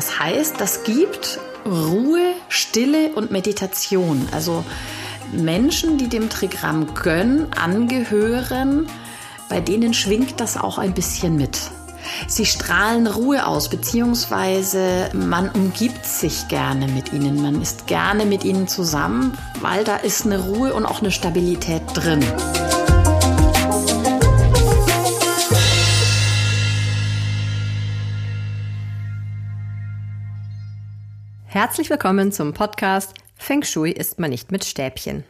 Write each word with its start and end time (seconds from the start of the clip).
Das 0.00 0.18
heißt, 0.18 0.54
das 0.58 0.82
gibt 0.84 1.38
Ruhe, 1.66 2.32
Stille 2.48 3.10
und 3.16 3.30
Meditation. 3.30 4.26
Also 4.32 4.64
Menschen, 5.30 5.98
die 5.98 6.08
dem 6.08 6.30
Trigramm 6.30 6.94
Gönn 6.94 7.48
angehören, 7.52 8.86
bei 9.50 9.60
denen 9.60 9.92
schwingt 9.92 10.40
das 10.40 10.56
auch 10.56 10.78
ein 10.78 10.94
bisschen 10.94 11.36
mit. 11.36 11.58
Sie 12.28 12.46
strahlen 12.46 13.08
Ruhe 13.08 13.46
aus, 13.46 13.68
beziehungsweise 13.68 15.10
man 15.12 15.50
umgibt 15.50 16.06
sich 16.06 16.48
gerne 16.48 16.88
mit 16.88 17.12
ihnen. 17.12 17.42
Man 17.42 17.60
ist 17.60 17.86
gerne 17.86 18.24
mit 18.24 18.42
ihnen 18.42 18.68
zusammen, 18.68 19.36
weil 19.60 19.84
da 19.84 19.96
ist 19.96 20.24
eine 20.24 20.38
Ruhe 20.38 20.72
und 20.72 20.86
auch 20.86 21.02
eine 21.02 21.10
Stabilität 21.10 21.82
drin. 21.92 22.24
Herzlich 31.52 31.90
willkommen 31.90 32.30
zum 32.30 32.54
Podcast 32.54 33.12
Feng 33.34 33.64
Shui 33.64 33.90
ist 33.90 34.20
man 34.20 34.30
nicht 34.30 34.52
mit 34.52 34.64
Stäbchen. 34.64 35.24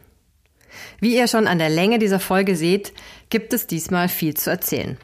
Wie 0.99 1.17
ihr 1.17 1.27
schon 1.27 1.47
an 1.47 1.57
der 1.57 1.69
Länge 1.69 1.97
dieser 1.97 2.19
Folge 2.19 2.55
seht, 2.55 2.93
gibt 3.31 3.53
es 3.53 3.65
diesmal 3.65 4.07
viel 4.07 4.35
zu 4.35 4.51
erzählen. 4.51 4.99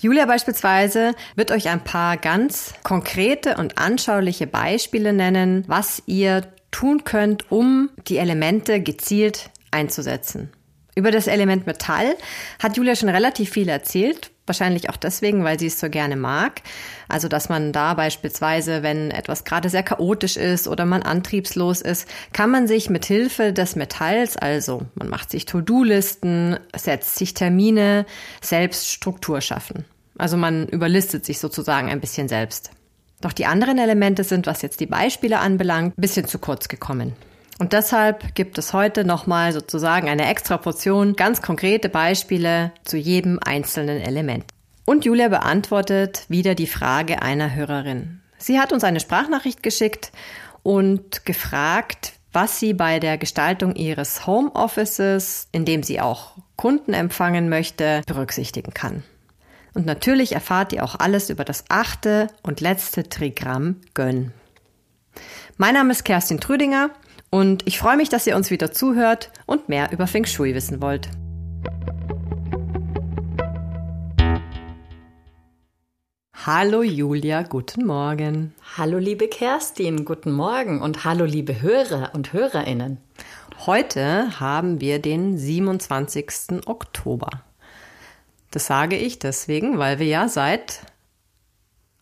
Julia 0.00 0.24
beispielsweise 0.24 1.12
wird 1.36 1.50
euch 1.50 1.68
ein 1.68 1.84
paar 1.84 2.16
ganz 2.16 2.72
konkrete 2.82 3.58
und 3.58 3.76
anschauliche 3.76 4.46
Beispiele 4.46 5.12
nennen, 5.12 5.64
was 5.66 6.02
ihr 6.06 6.50
tun 6.70 7.04
könnt, 7.04 7.52
um 7.52 7.90
die 8.08 8.16
Elemente 8.16 8.80
gezielt 8.80 9.50
einzusetzen. 9.70 10.50
Über 10.94 11.10
das 11.10 11.26
Element 11.26 11.66
Metall 11.66 12.16
hat 12.58 12.78
Julia 12.78 12.96
schon 12.96 13.10
relativ 13.10 13.50
viel 13.50 13.68
erzählt, 13.68 14.30
wahrscheinlich 14.48 14.90
auch 14.90 14.96
deswegen, 14.96 15.44
weil 15.44 15.58
sie 15.58 15.66
es 15.66 15.78
so 15.78 15.88
gerne 15.88 16.16
mag. 16.16 16.62
Also, 17.08 17.28
dass 17.28 17.48
man 17.48 17.72
da 17.72 17.94
beispielsweise, 17.94 18.82
wenn 18.82 19.10
etwas 19.10 19.44
gerade 19.44 19.68
sehr 19.68 19.82
chaotisch 19.82 20.36
ist 20.36 20.66
oder 20.66 20.84
man 20.84 21.02
antriebslos 21.02 21.80
ist, 21.80 22.08
kann 22.32 22.50
man 22.50 22.66
sich 22.66 22.90
mit 22.90 23.04
Hilfe 23.04 23.52
des 23.52 23.76
Metalls, 23.76 24.36
also 24.36 24.82
man 24.94 25.08
macht 25.08 25.30
sich 25.30 25.46
To-Do-Listen, 25.46 26.58
setzt 26.74 27.16
sich 27.16 27.34
Termine, 27.34 28.06
selbst 28.40 28.90
Struktur 28.90 29.40
schaffen. 29.40 29.84
Also 30.18 30.36
man 30.36 30.66
überlistet 30.66 31.24
sich 31.24 31.38
sozusagen 31.38 31.88
ein 31.88 32.00
bisschen 32.00 32.28
selbst. 32.28 32.72
Doch 33.20 33.32
die 33.32 33.46
anderen 33.46 33.78
Elemente 33.78 34.24
sind, 34.24 34.46
was 34.46 34.62
jetzt 34.62 34.80
die 34.80 34.86
Beispiele 34.86 35.38
anbelangt, 35.38 35.96
ein 35.96 36.00
bisschen 36.00 36.26
zu 36.26 36.38
kurz 36.38 36.68
gekommen. 36.68 37.14
Und 37.58 37.72
deshalb 37.72 38.36
gibt 38.36 38.56
es 38.56 38.72
heute 38.72 39.04
nochmal 39.04 39.52
sozusagen 39.52 40.08
eine 40.08 40.28
extra 40.28 40.58
Portion 40.58 41.16
ganz 41.16 41.42
konkrete 41.42 41.88
Beispiele 41.88 42.72
zu 42.84 42.96
jedem 42.96 43.40
einzelnen 43.44 44.00
Element. 44.00 44.44
Und 44.84 45.04
Julia 45.04 45.28
beantwortet 45.28 46.24
wieder 46.28 46.54
die 46.54 46.68
Frage 46.68 47.20
einer 47.20 47.54
Hörerin. 47.54 48.22
Sie 48.38 48.60
hat 48.60 48.72
uns 48.72 48.84
eine 48.84 49.00
Sprachnachricht 49.00 49.62
geschickt 49.62 50.12
und 50.62 51.26
gefragt, 51.26 52.12
was 52.32 52.60
sie 52.60 52.74
bei 52.74 53.00
der 53.00 53.18
Gestaltung 53.18 53.74
ihres 53.74 54.26
Homeoffices, 54.26 55.48
in 55.50 55.64
dem 55.64 55.82
sie 55.82 56.00
auch 56.00 56.36
Kunden 56.56 56.94
empfangen 56.94 57.48
möchte, 57.48 58.02
berücksichtigen 58.06 58.72
kann. 58.72 59.02
Und 59.74 59.86
natürlich 59.86 60.32
erfahrt 60.32 60.72
ihr 60.72 60.84
auch 60.84 60.94
alles 60.94 61.30
über 61.30 61.44
das 61.44 61.64
achte 61.68 62.28
und 62.42 62.60
letzte 62.60 63.08
Trigramm 63.08 63.80
Gönn. 63.94 64.32
Mein 65.56 65.74
Name 65.74 65.92
ist 65.92 66.04
Kerstin 66.04 66.40
Trüdinger 66.40 66.90
und 67.30 67.66
ich 67.66 67.78
freue 67.78 67.96
mich, 67.96 68.08
dass 68.08 68.26
ihr 68.26 68.36
uns 68.36 68.50
wieder 68.50 68.72
zuhört 68.72 69.30
und 69.46 69.68
mehr 69.68 69.92
über 69.92 70.06
Feng 70.06 70.24
Shui 70.24 70.54
wissen 70.54 70.80
wollt. 70.80 71.08
Hallo 76.46 76.82
Julia, 76.82 77.42
guten 77.42 77.84
Morgen. 77.84 78.54
Hallo 78.78 78.96
liebe 78.96 79.28
Kerstin, 79.28 80.06
guten 80.06 80.32
Morgen 80.32 80.80
und 80.80 81.04
hallo 81.04 81.26
liebe 81.26 81.60
Hörer 81.60 82.12
und 82.14 82.32
Hörerinnen. 82.32 82.96
Heute 83.66 84.40
haben 84.40 84.80
wir 84.80 84.98
den 84.98 85.36
27. 85.36 86.66
Oktober. 86.66 87.28
Das 88.50 88.66
sage 88.66 88.96
ich 88.96 89.18
deswegen, 89.18 89.78
weil 89.78 89.98
wir 89.98 90.06
ja 90.06 90.28
seit 90.28 90.80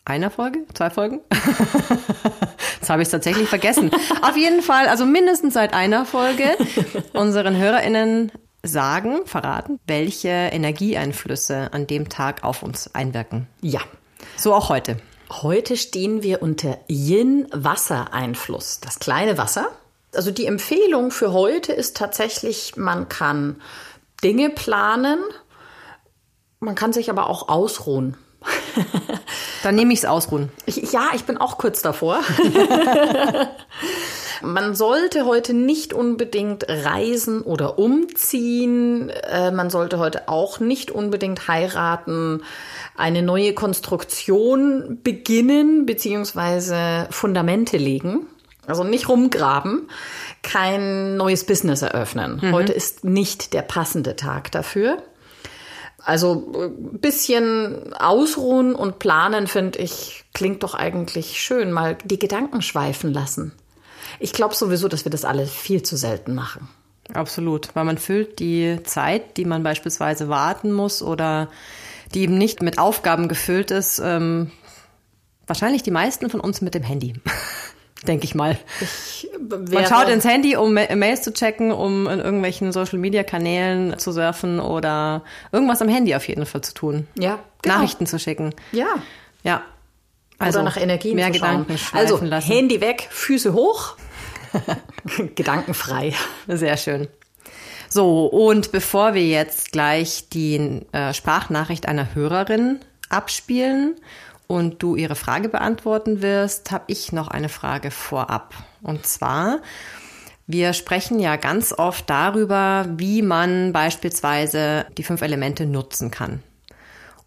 einer 0.06 0.30
Folge, 0.30 0.60
zwei 0.72 0.88
Folgen. 0.88 1.20
Jetzt 2.80 2.88
habe 2.88 3.02
ich 3.02 3.06
es 3.06 3.12
tatsächlich 3.12 3.48
vergessen. 3.48 3.90
Auf 4.22 4.36
jeden 4.36 4.62
Fall, 4.62 4.86
also 4.88 5.04
mindestens 5.04 5.54
seit 5.54 5.74
einer 5.74 6.06
Folge 6.06 6.56
unseren 7.12 7.56
HörerInnen 7.56 8.32
sagen, 8.62 9.26
verraten, 9.26 9.80
welche 9.86 10.28
Energieeinflüsse 10.28 11.72
an 11.72 11.86
dem 11.86 12.08
Tag 12.08 12.44
auf 12.44 12.62
uns 12.62 12.94
einwirken. 12.94 13.48
Ja. 13.60 13.80
So 14.36 14.54
auch 14.54 14.68
heute. 14.68 14.96
Heute 15.30 15.76
stehen 15.76 16.22
wir 16.22 16.40
unter 16.40 16.78
Yin-Wasser-Einfluss, 16.88 18.80
das 18.80 19.00
kleine 19.00 19.38
Wasser. 19.38 19.68
Also 20.14 20.30
die 20.30 20.46
Empfehlung 20.46 21.10
für 21.10 21.32
heute 21.32 21.72
ist 21.72 21.96
tatsächlich, 21.96 22.76
man 22.76 23.08
kann 23.08 23.60
Dinge 24.22 24.50
planen, 24.50 25.18
man 26.60 26.76
kann 26.76 26.92
sich 26.92 27.10
aber 27.10 27.28
auch 27.28 27.48
ausruhen. 27.48 28.16
Dann 29.62 29.74
nehme 29.74 29.92
ich 29.92 30.00
es 30.00 30.04
ausruhen. 30.04 30.50
Ich, 30.66 30.92
ja, 30.92 31.10
ich 31.14 31.24
bin 31.24 31.36
auch 31.38 31.58
kurz 31.58 31.82
davor. 31.82 32.20
Man 34.42 34.74
sollte 34.74 35.24
heute 35.24 35.54
nicht 35.54 35.92
unbedingt 35.92 36.66
reisen 36.68 37.40
oder 37.42 37.78
umziehen. 37.78 39.08
Äh, 39.08 39.50
man 39.50 39.70
sollte 39.70 39.98
heute 39.98 40.28
auch 40.28 40.60
nicht 40.60 40.90
unbedingt 40.90 41.48
heiraten, 41.48 42.42
eine 42.96 43.22
neue 43.22 43.54
Konstruktion 43.54 45.00
beginnen 45.02 45.86
beziehungsweise 45.86 47.08
Fundamente 47.10 47.76
legen. 47.76 48.26
Also 48.66 48.82
nicht 48.82 49.08
rumgraben, 49.08 49.88
kein 50.42 51.16
neues 51.16 51.44
Business 51.44 51.82
eröffnen. 51.82 52.40
Mhm. 52.42 52.52
Heute 52.52 52.72
ist 52.72 53.04
nicht 53.04 53.52
der 53.52 53.62
passende 53.62 54.16
Tag 54.16 54.50
dafür. 54.50 54.98
Also 56.06 56.52
ein 56.54 56.94
äh, 56.94 56.98
bisschen 56.98 57.92
ausruhen 57.94 58.76
und 58.76 59.00
planen, 59.00 59.48
finde 59.48 59.80
ich, 59.80 60.24
klingt 60.34 60.62
doch 60.62 60.74
eigentlich 60.74 61.42
schön. 61.42 61.72
Mal 61.72 61.98
die 62.04 62.20
Gedanken 62.20 62.62
schweifen 62.62 63.12
lassen. 63.12 63.52
Ich 64.20 64.32
glaube 64.32 64.54
sowieso, 64.54 64.86
dass 64.86 65.04
wir 65.04 65.10
das 65.10 65.24
alle 65.24 65.46
viel 65.46 65.82
zu 65.82 65.96
selten 65.96 66.36
machen. 66.36 66.68
Absolut, 67.12 67.74
weil 67.74 67.84
man 67.84 67.98
füllt 67.98 68.38
die 68.38 68.78
Zeit, 68.84 69.36
die 69.36 69.44
man 69.44 69.64
beispielsweise 69.64 70.28
warten 70.28 70.72
muss 70.72 71.02
oder 71.02 71.50
die 72.14 72.22
eben 72.22 72.38
nicht 72.38 72.62
mit 72.62 72.78
Aufgaben 72.78 73.26
gefüllt 73.26 73.72
ist, 73.72 73.98
ähm, 73.98 74.52
wahrscheinlich 75.48 75.82
die 75.82 75.90
meisten 75.90 76.30
von 76.30 76.38
uns 76.38 76.60
mit 76.60 76.74
dem 76.74 76.84
Handy. 76.84 77.14
denke 78.06 78.24
ich 78.24 78.34
mal. 78.34 78.58
Ich 78.80 79.28
Man 79.48 79.86
schaut 79.86 80.08
ins 80.08 80.24
Handy, 80.24 80.56
um 80.56 80.74
Mails 80.74 81.22
zu 81.22 81.32
checken, 81.32 81.72
um 81.72 82.06
in 82.06 82.20
irgendwelchen 82.20 82.72
Social-Media-Kanälen 82.72 83.98
zu 83.98 84.12
surfen 84.12 84.60
oder 84.60 85.22
irgendwas 85.52 85.80
am 85.82 85.88
Handy 85.88 86.14
auf 86.14 86.26
jeden 86.28 86.46
Fall 86.46 86.60
zu 86.60 86.74
tun. 86.74 87.06
Ja. 87.18 87.38
Genau. 87.62 87.76
Nachrichten 87.76 88.06
zu 88.06 88.18
schicken. 88.18 88.54
Ja. 88.72 88.86
Ja. 89.42 89.62
Also 90.38 90.58
oder 90.58 90.66
nach 90.66 90.76
Energien 90.76 91.16
mehr 91.16 91.26
zu 91.28 91.32
Gedanken 91.32 91.78
Also 91.92 92.18
lassen. 92.22 92.46
Handy 92.46 92.80
weg, 92.80 93.08
Füße 93.10 93.54
hoch, 93.54 93.96
gedankenfrei. 95.34 96.12
Sehr 96.46 96.76
schön. 96.76 97.08
So, 97.88 98.26
und 98.26 98.72
bevor 98.72 99.14
wir 99.14 99.26
jetzt 99.26 99.72
gleich 99.72 100.28
die 100.28 100.82
äh, 100.92 101.14
Sprachnachricht 101.14 101.86
einer 101.86 102.14
Hörerin 102.14 102.80
abspielen 103.08 103.94
und 104.46 104.82
du 104.82 104.96
ihre 104.96 105.14
Frage 105.14 105.48
beantworten 105.48 106.22
wirst, 106.22 106.70
habe 106.70 106.84
ich 106.88 107.12
noch 107.12 107.28
eine 107.28 107.48
Frage 107.48 107.90
vorab. 107.90 108.54
Und 108.82 109.06
zwar, 109.06 109.60
wir 110.46 110.72
sprechen 110.72 111.18
ja 111.18 111.36
ganz 111.36 111.72
oft 111.72 112.08
darüber, 112.08 112.86
wie 112.96 113.22
man 113.22 113.72
beispielsweise 113.72 114.86
die 114.96 115.02
fünf 115.02 115.22
Elemente 115.22 115.66
nutzen 115.66 116.10
kann. 116.10 116.42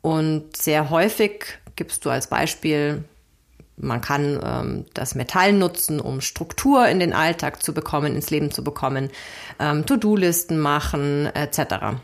Und 0.02 0.56
sehr 0.56 0.90
häufig 0.90 1.46
gibst 1.76 2.06
du 2.06 2.10
als 2.10 2.28
Beispiel, 2.28 3.04
man 3.76 4.02
kann 4.02 4.40
ähm, 4.44 4.86
das 4.94 5.16
Metall 5.16 5.54
nutzen, 5.54 6.00
um 6.00 6.22
Struktur 6.22 6.88
in 6.88 7.00
den 7.00 7.14
Alltag 7.14 7.64
zu 7.64 7.74
bekommen, 7.74 8.16
ins 8.16 8.30
Leben 8.30 8.52
zu 8.52 8.64
bekommen, 8.64 9.10
ähm, 9.60 9.86
To-Do-Listen 9.86 10.60
machen 10.60 11.28
etc. 11.28 11.98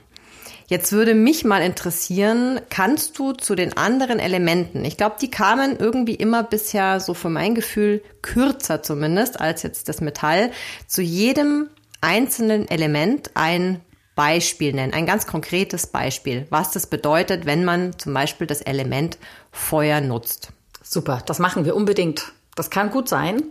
Jetzt 0.67 0.91
würde 0.91 1.13
mich 1.13 1.45
mal 1.45 1.61
interessieren, 1.61 2.59
kannst 2.69 3.19
du 3.19 3.33
zu 3.33 3.53
den 3.55 3.77
anderen 3.77 4.17
Elementen, 4.17 4.83
ich 4.83 4.97
glaube, 4.97 5.17
die 5.21 5.29
kamen 5.29 5.77
irgendwie 5.77 6.15
immer 6.15 6.43
bisher 6.43 6.99
so 6.99 7.13
für 7.13 7.29
mein 7.29 7.53
Gefühl 7.53 8.01
kürzer 8.23 8.81
zumindest 8.81 9.39
als 9.39 9.61
jetzt 9.61 9.89
das 9.89 10.01
Metall, 10.01 10.51
zu 10.87 11.03
jedem 11.03 11.69
einzelnen 12.01 12.67
Element 12.67 13.31
ein 13.35 13.81
Beispiel 14.15 14.73
nennen, 14.73 14.93
ein 14.93 15.05
ganz 15.05 15.27
konkretes 15.27 15.87
Beispiel, 15.87 16.47
was 16.49 16.71
das 16.71 16.87
bedeutet, 16.87 17.45
wenn 17.45 17.63
man 17.63 17.99
zum 17.99 18.13
Beispiel 18.13 18.47
das 18.47 18.61
Element 18.61 19.17
Feuer 19.51 20.01
nutzt. 20.01 20.49
Super, 20.81 21.21
das 21.25 21.39
machen 21.39 21.65
wir 21.65 21.75
unbedingt. 21.75 22.31
Das 22.55 22.69
kann 22.69 22.89
gut 22.89 23.09
sein, 23.09 23.43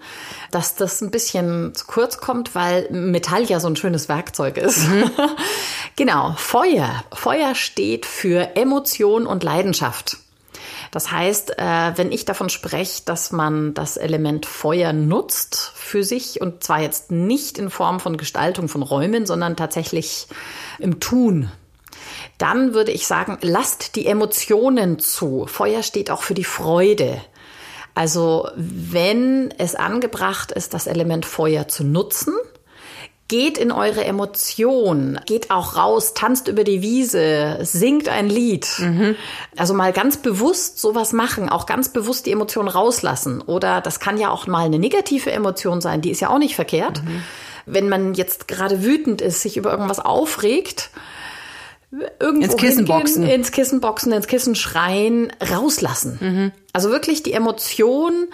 dass 0.50 0.76
das 0.76 1.02
ein 1.02 1.10
bisschen 1.10 1.74
zu 1.74 1.84
kurz 1.86 2.18
kommt, 2.18 2.54
weil 2.54 2.88
Metall 2.90 3.44
ja 3.44 3.60
so 3.60 3.68
ein 3.68 3.76
schönes 3.76 4.08
Werkzeug 4.08 4.56
ist. 4.56 4.88
Mhm. 4.88 5.10
genau, 5.96 6.34
Feuer. 6.38 7.04
Feuer 7.12 7.54
steht 7.54 8.06
für 8.06 8.56
Emotion 8.56 9.26
und 9.26 9.44
Leidenschaft. 9.44 10.16
Das 10.90 11.10
heißt, 11.10 11.58
äh, 11.58 11.92
wenn 11.96 12.12
ich 12.12 12.24
davon 12.24 12.48
spreche, 12.48 13.02
dass 13.04 13.30
man 13.30 13.74
das 13.74 13.96
Element 13.96 14.46
Feuer 14.46 14.92
nutzt 14.92 15.72
für 15.74 16.02
sich 16.02 16.40
und 16.40 16.64
zwar 16.64 16.80
jetzt 16.80 17.10
nicht 17.10 17.58
in 17.58 17.68
Form 17.68 18.00
von 18.00 18.16
Gestaltung 18.16 18.68
von 18.68 18.82
Räumen, 18.82 19.26
sondern 19.26 19.56
tatsächlich 19.56 20.28
im 20.78 21.00
Tun, 21.00 21.50
dann 22.38 22.74
würde 22.74 22.92
ich 22.92 23.06
sagen, 23.06 23.38
lasst 23.42 23.96
die 23.96 24.06
Emotionen 24.06 24.98
zu. 24.98 25.46
Feuer 25.46 25.82
steht 25.82 26.10
auch 26.10 26.22
für 26.22 26.34
die 26.34 26.44
Freude. 26.44 27.20
Also 27.94 28.48
wenn 28.56 29.52
es 29.58 29.74
angebracht 29.74 30.50
ist, 30.52 30.74
das 30.74 30.86
Element 30.86 31.24
Feuer 31.26 31.68
zu 31.68 31.84
nutzen, 31.84 32.34
Geht 33.26 33.56
in 33.56 33.72
eure 33.72 34.04
Emotion, 34.04 35.18
geht 35.24 35.50
auch 35.50 35.76
raus, 35.76 36.12
tanzt 36.12 36.46
über 36.46 36.62
die 36.62 36.82
Wiese, 36.82 37.56
singt 37.62 38.06
ein 38.06 38.28
Lied. 38.28 38.68
Mhm. 38.78 39.16
Also 39.56 39.72
mal 39.72 39.94
ganz 39.94 40.18
bewusst 40.18 40.78
sowas 40.78 41.14
machen, 41.14 41.48
auch 41.48 41.64
ganz 41.64 41.88
bewusst 41.88 42.26
die 42.26 42.32
Emotion 42.32 42.68
rauslassen. 42.68 43.40
Oder 43.40 43.80
das 43.80 43.98
kann 43.98 44.18
ja 44.18 44.28
auch 44.28 44.46
mal 44.46 44.66
eine 44.66 44.78
negative 44.78 45.32
Emotion 45.32 45.80
sein, 45.80 46.02
die 46.02 46.10
ist 46.10 46.20
ja 46.20 46.28
auch 46.28 46.38
nicht 46.38 46.54
verkehrt. 46.54 47.02
Mhm. 47.02 47.22
Wenn 47.64 47.88
man 47.88 48.12
jetzt 48.12 48.46
gerade 48.46 48.84
wütend 48.84 49.22
ist, 49.22 49.40
sich 49.40 49.56
über 49.56 49.70
irgendwas 49.70 50.00
aufregt, 50.00 50.90
irgendwo 52.20 52.44
ins 52.44 52.56
Kissen 52.56 52.86
hingehen, 52.86 52.98
boxen, 52.98 53.22
ins 53.26 53.52
Kissen 53.52 53.80
boxen, 53.80 54.12
ins 54.12 54.26
Kissen 54.26 54.54
schreien, 54.54 55.32
rauslassen. 55.50 56.18
Mhm. 56.20 56.52
Also 56.72 56.90
wirklich 56.90 57.22
die 57.22 57.32
Emotion 57.32 58.28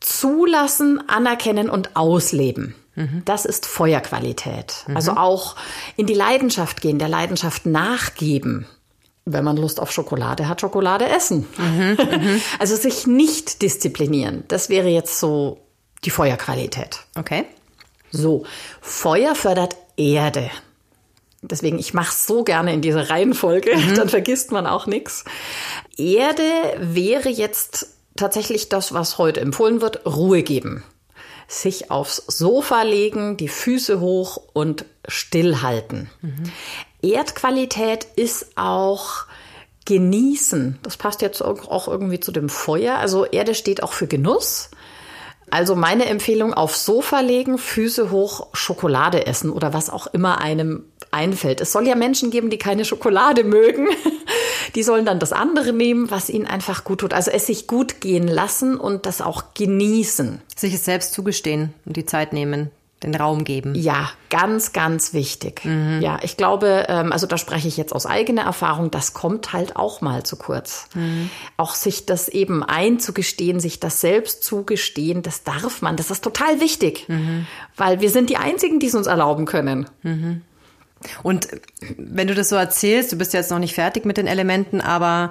zulassen, 0.00 1.02
anerkennen 1.08 1.68
und 1.68 1.96
ausleben. 1.96 2.74
Mhm. 2.94 3.22
Das 3.24 3.44
ist 3.44 3.66
Feuerqualität. 3.66 4.84
Mhm. 4.86 4.96
Also 4.96 5.12
auch 5.12 5.56
in 5.96 6.06
die 6.06 6.14
Leidenschaft 6.14 6.80
gehen, 6.80 6.98
der 6.98 7.08
Leidenschaft 7.08 7.66
nachgeben. 7.66 8.66
Wenn 9.24 9.44
man 9.44 9.56
Lust 9.56 9.80
auf 9.80 9.90
Schokolade 9.90 10.48
hat, 10.48 10.60
Schokolade 10.60 11.08
essen. 11.08 11.46
Also 12.58 12.76
sich 12.76 13.06
nicht 13.06 13.62
disziplinieren. 13.62 14.44
Das 14.48 14.68
wäre 14.68 14.88
jetzt 14.88 15.18
so 15.18 15.58
die 16.04 16.10
Feuerqualität. 16.10 17.00
Okay. 17.16 17.44
So, 18.12 18.44
Feuer 18.80 19.34
fördert 19.34 19.76
Erde. 19.96 20.50
Deswegen, 21.50 21.78
ich 21.78 21.94
mache 21.94 22.12
es 22.12 22.26
so 22.26 22.44
gerne 22.44 22.72
in 22.72 22.82
dieser 22.82 23.10
Reihenfolge, 23.10 23.76
mhm. 23.76 23.94
dann 23.94 24.08
vergisst 24.08 24.52
man 24.52 24.66
auch 24.66 24.86
nichts. 24.86 25.24
Erde 25.96 26.42
wäre 26.78 27.28
jetzt 27.28 27.88
tatsächlich 28.16 28.68
das, 28.68 28.92
was 28.92 29.18
heute 29.18 29.40
empfohlen 29.40 29.80
wird, 29.80 30.06
Ruhe 30.06 30.42
geben. 30.42 30.84
Sich 31.48 31.90
aufs 31.90 32.16
Sofa 32.26 32.82
legen, 32.82 33.36
die 33.36 33.48
Füße 33.48 34.00
hoch 34.00 34.40
und 34.52 34.84
stillhalten. 35.06 36.10
Mhm. 36.20 36.52
Erdqualität 37.02 38.06
ist 38.16 38.56
auch 38.56 39.26
genießen. 39.84 40.80
Das 40.82 40.96
passt 40.96 41.22
jetzt 41.22 41.40
auch 41.42 41.86
irgendwie 41.86 42.18
zu 42.18 42.32
dem 42.32 42.48
Feuer. 42.48 42.96
Also 42.96 43.24
Erde 43.24 43.54
steht 43.54 43.82
auch 43.82 43.92
für 43.92 44.08
Genuss. 44.08 44.70
Also 45.50 45.76
meine 45.76 46.06
Empfehlung, 46.06 46.54
aufs 46.54 46.84
Sofa 46.84 47.20
legen, 47.20 47.58
Füße 47.58 48.10
hoch, 48.10 48.48
Schokolade 48.52 49.26
essen 49.26 49.50
oder 49.50 49.72
was 49.72 49.90
auch 49.90 50.06
immer 50.08 50.40
einem 50.40 50.84
einfällt. 51.10 51.60
Es 51.60 51.72
soll 51.72 51.86
ja 51.86 51.94
Menschen 51.94 52.30
geben, 52.30 52.50
die 52.50 52.58
keine 52.58 52.84
Schokolade 52.84 53.44
mögen. 53.44 53.88
Die 54.74 54.82
sollen 54.82 55.06
dann 55.06 55.20
das 55.20 55.32
andere 55.32 55.72
nehmen, 55.72 56.10
was 56.10 56.28
ihnen 56.28 56.46
einfach 56.46 56.84
gut 56.84 57.00
tut. 57.00 57.14
Also 57.14 57.30
es 57.30 57.46
sich 57.46 57.66
gut 57.66 58.00
gehen 58.00 58.28
lassen 58.28 58.76
und 58.76 59.06
das 59.06 59.22
auch 59.22 59.54
genießen. 59.54 60.42
Sich 60.54 60.74
es 60.74 60.84
selbst 60.84 61.14
zugestehen 61.14 61.72
und 61.86 61.96
die 61.96 62.04
Zeit 62.04 62.32
nehmen 62.32 62.70
den 63.02 63.14
Raum 63.14 63.44
geben. 63.44 63.74
Ja, 63.74 64.10
ganz, 64.30 64.72
ganz 64.72 65.12
wichtig. 65.12 65.64
Mhm. 65.64 66.00
Ja, 66.00 66.18
ich 66.22 66.36
glaube, 66.36 66.86
ähm, 66.88 67.12
also 67.12 67.26
da 67.26 67.36
spreche 67.36 67.68
ich 67.68 67.76
jetzt 67.76 67.92
aus 67.94 68.06
eigener 68.06 68.42
Erfahrung, 68.42 68.90
das 68.90 69.12
kommt 69.12 69.52
halt 69.52 69.76
auch 69.76 70.00
mal 70.00 70.22
zu 70.22 70.36
kurz. 70.36 70.88
Mhm. 70.94 71.30
Auch 71.58 71.74
sich 71.74 72.06
das 72.06 72.28
eben 72.28 72.62
einzugestehen, 72.62 73.60
sich 73.60 73.80
das 73.80 74.00
selbst 74.00 74.42
zugestehen, 74.42 75.22
das 75.22 75.44
darf 75.44 75.82
man. 75.82 75.96
Das 75.96 76.10
ist 76.10 76.24
total 76.24 76.60
wichtig, 76.60 77.06
mhm. 77.08 77.46
weil 77.76 78.00
wir 78.00 78.10
sind 78.10 78.30
die 78.30 78.38
Einzigen, 78.38 78.80
die 78.80 78.86
es 78.86 78.94
uns 78.94 79.06
erlauben 79.06 79.44
können. 79.44 79.86
Mhm. 80.02 80.42
Und 81.22 81.48
wenn 81.98 82.26
du 82.26 82.34
das 82.34 82.48
so 82.48 82.56
erzählst, 82.56 83.12
du 83.12 83.16
bist 83.16 83.34
jetzt 83.34 83.50
noch 83.50 83.58
nicht 83.58 83.74
fertig 83.74 84.06
mit 84.06 84.16
den 84.16 84.26
Elementen, 84.26 84.80
aber 84.80 85.30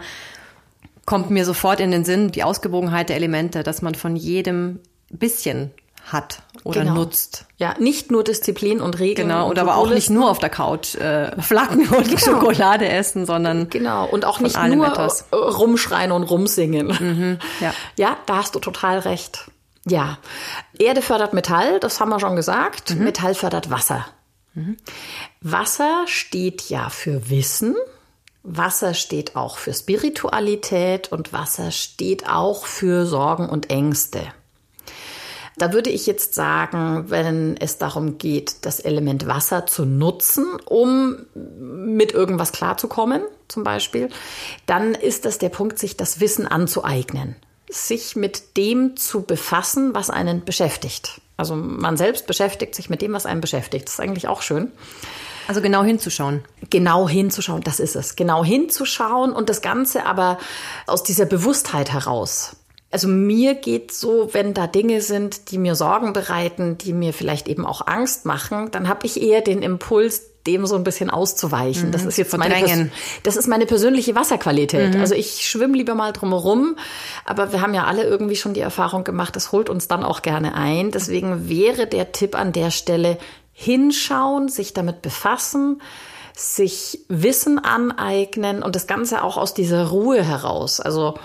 kommt 1.05 1.31
mir 1.31 1.45
sofort 1.45 1.79
in 1.79 1.89
den 1.89 2.05
Sinn 2.05 2.31
die 2.31 2.43
Ausgewogenheit 2.43 3.09
der 3.09 3.15
Elemente, 3.15 3.63
dass 3.63 3.81
man 3.81 3.95
von 3.95 4.15
jedem 4.15 4.79
bisschen 5.09 5.71
hat 6.05 6.39
oder 6.63 6.81
genau. 6.81 6.95
nutzt. 6.95 7.45
Ja, 7.57 7.75
nicht 7.79 8.11
nur 8.11 8.23
Disziplin 8.23 8.81
und 8.81 8.99
Regeln. 8.99 9.27
Genau, 9.27 9.49
und, 9.49 9.59
aber 9.59 9.75
auch 9.75 9.89
nicht 9.89 10.09
nur 10.09 10.29
auf 10.29 10.39
der 10.39 10.49
Couch 10.49 10.95
äh, 10.95 11.39
flacken 11.41 11.87
und 11.89 12.07
genau. 12.07 12.17
Schokolade 12.17 12.87
essen, 12.87 13.25
sondern 13.25 13.69
genau 13.69 14.07
und 14.07 14.25
auch 14.25 14.39
nicht 14.39 14.57
nur 14.57 14.87
etwas. 14.87 15.25
rumschreien 15.31 16.11
und 16.11 16.23
rumsingen. 16.23 16.87
Mhm, 16.87 17.39
ja. 17.59 17.73
ja, 17.97 18.17
da 18.25 18.37
hast 18.37 18.55
du 18.55 18.59
total 18.59 18.99
recht. 18.99 19.45
Ja, 19.87 20.17
Erde 20.79 21.03
fördert 21.03 21.33
Metall, 21.33 21.79
das 21.79 21.99
haben 21.99 22.09
wir 22.09 22.19
schon 22.19 22.35
gesagt. 22.35 22.95
Mhm. 22.95 23.03
Metall 23.03 23.35
fördert 23.35 23.69
Wasser. 23.69 24.05
Mhm. 24.55 24.77
Wasser 25.41 26.05
steht 26.07 26.69
ja 26.69 26.89
für 26.89 27.29
Wissen. 27.29 27.75
Wasser 28.41 28.93
steht 28.93 29.35
auch 29.35 29.57
für 29.57 29.73
Spiritualität 29.73 31.11
und 31.11 31.33
Wasser 31.33 31.71
steht 31.71 32.27
auch 32.29 32.65
für 32.65 33.05
Sorgen 33.05 33.49
und 33.49 33.69
Ängste. 33.69 34.21
Da 35.57 35.71
würde 35.71 35.89
ich 35.89 36.05
jetzt 36.05 36.33
sagen, 36.33 37.05
wenn 37.07 37.55
es 37.57 37.77
darum 37.77 38.17
geht, 38.17 38.65
das 38.65 38.81
Element 38.81 39.25
Wasser 39.25 39.65
zu 39.65 39.85
nutzen, 39.85 40.45
um 40.65 41.17
mit 41.33 42.11
irgendwas 42.11 42.51
klarzukommen, 42.51 43.21
zum 43.47 43.63
Beispiel, 43.63 44.09
dann 44.65 44.95
ist 44.95 45.23
das 45.23 45.37
der 45.37 45.49
Punkt, 45.49 45.79
sich 45.79 45.95
das 45.95 46.19
Wissen 46.19 46.45
anzueignen, 46.45 47.35
sich 47.69 48.15
mit 48.15 48.57
dem 48.57 48.97
zu 48.97 49.21
befassen, 49.21 49.93
was 49.93 50.09
einen 50.09 50.43
beschäftigt. 50.43 51.21
Also 51.37 51.55
man 51.55 51.95
selbst 51.95 52.27
beschäftigt 52.27 52.75
sich 52.75 52.89
mit 52.89 53.01
dem, 53.01 53.13
was 53.13 53.25
einen 53.25 53.41
beschäftigt. 53.41 53.87
Das 53.87 53.95
ist 53.95 53.99
eigentlich 53.99 54.27
auch 54.27 54.41
schön. 54.41 54.71
Also 55.47 55.61
genau 55.61 55.83
hinzuschauen. 55.83 56.43
Genau 56.69 57.07
hinzuschauen, 57.07 57.61
das 57.61 57.79
ist 57.79 57.95
es. 57.95 58.15
Genau 58.15 58.43
hinzuschauen 58.43 59.31
und 59.31 59.49
das 59.49 59.61
Ganze 59.61 60.05
aber 60.05 60.37
aus 60.87 61.03
dieser 61.03 61.25
Bewusstheit 61.25 61.91
heraus. 61.91 62.55
Also 62.91 63.07
mir 63.07 63.55
geht 63.55 63.91
so, 63.91 64.29
wenn 64.33 64.53
da 64.53 64.67
Dinge 64.67 65.01
sind, 65.01 65.51
die 65.51 65.57
mir 65.57 65.75
Sorgen 65.75 66.13
bereiten, 66.13 66.77
die 66.77 66.93
mir 66.93 67.13
vielleicht 67.13 67.47
eben 67.47 67.65
auch 67.65 67.85
Angst 67.87 68.25
machen, 68.25 68.71
dann 68.71 68.87
habe 68.87 69.05
ich 69.05 69.21
eher 69.21 69.41
den 69.41 69.61
Impuls, 69.61 70.31
dem 70.47 70.65
so 70.67 70.75
ein 70.75 70.83
bisschen 70.83 71.09
auszuweichen. 71.09 71.87
Mhm, 71.87 71.91
das 71.91 72.05
ist 72.05 72.17
jetzt 72.17 72.37
meine, 72.37 72.91
das 73.23 73.35
ist 73.35 73.47
meine 73.47 73.65
persönliche 73.65 74.15
Wasserqualität. 74.15 74.93
Mhm. 74.93 75.01
Also 75.01 75.15
ich 75.15 75.47
schwimme 75.47 75.75
lieber 75.75 75.95
mal 75.95 76.13
drumherum, 76.13 76.77
aber 77.25 77.51
wir 77.51 77.61
haben 77.61 77.73
ja 77.73 77.85
alle 77.85 78.03
irgendwie 78.03 78.35
schon 78.35 78.53
die 78.53 78.61
Erfahrung 78.61 79.03
gemacht, 79.03 79.35
das 79.35 79.51
holt 79.51 79.69
uns 79.69 79.87
dann 79.87 80.03
auch 80.03 80.21
gerne 80.21 80.53
ein. 80.53 80.91
Deswegen 80.91 81.49
wäre 81.49 81.87
der 81.87 82.11
Tipp 82.11 82.35
an 82.35 82.51
der 82.53 82.69
Stelle 82.71 83.17
hinschauen, 83.51 84.49
sich 84.49 84.73
damit 84.73 85.01
befassen, 85.01 85.81
sich 86.35 86.99
Wissen 87.07 87.57
aneignen 87.57 88.61
und 88.61 88.75
das 88.75 88.87
Ganze 88.87 89.23
auch 89.23 89.37
aus 89.37 89.53
dieser 89.53 89.87
Ruhe 89.87 90.21
heraus. 90.21 90.79
Also 90.79 91.15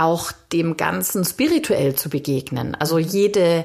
auch 0.00 0.32
dem 0.52 0.76
Ganzen 0.76 1.24
spirituell 1.24 1.94
zu 1.94 2.08
begegnen. 2.08 2.74
Also 2.74 2.98
jede, 2.98 3.64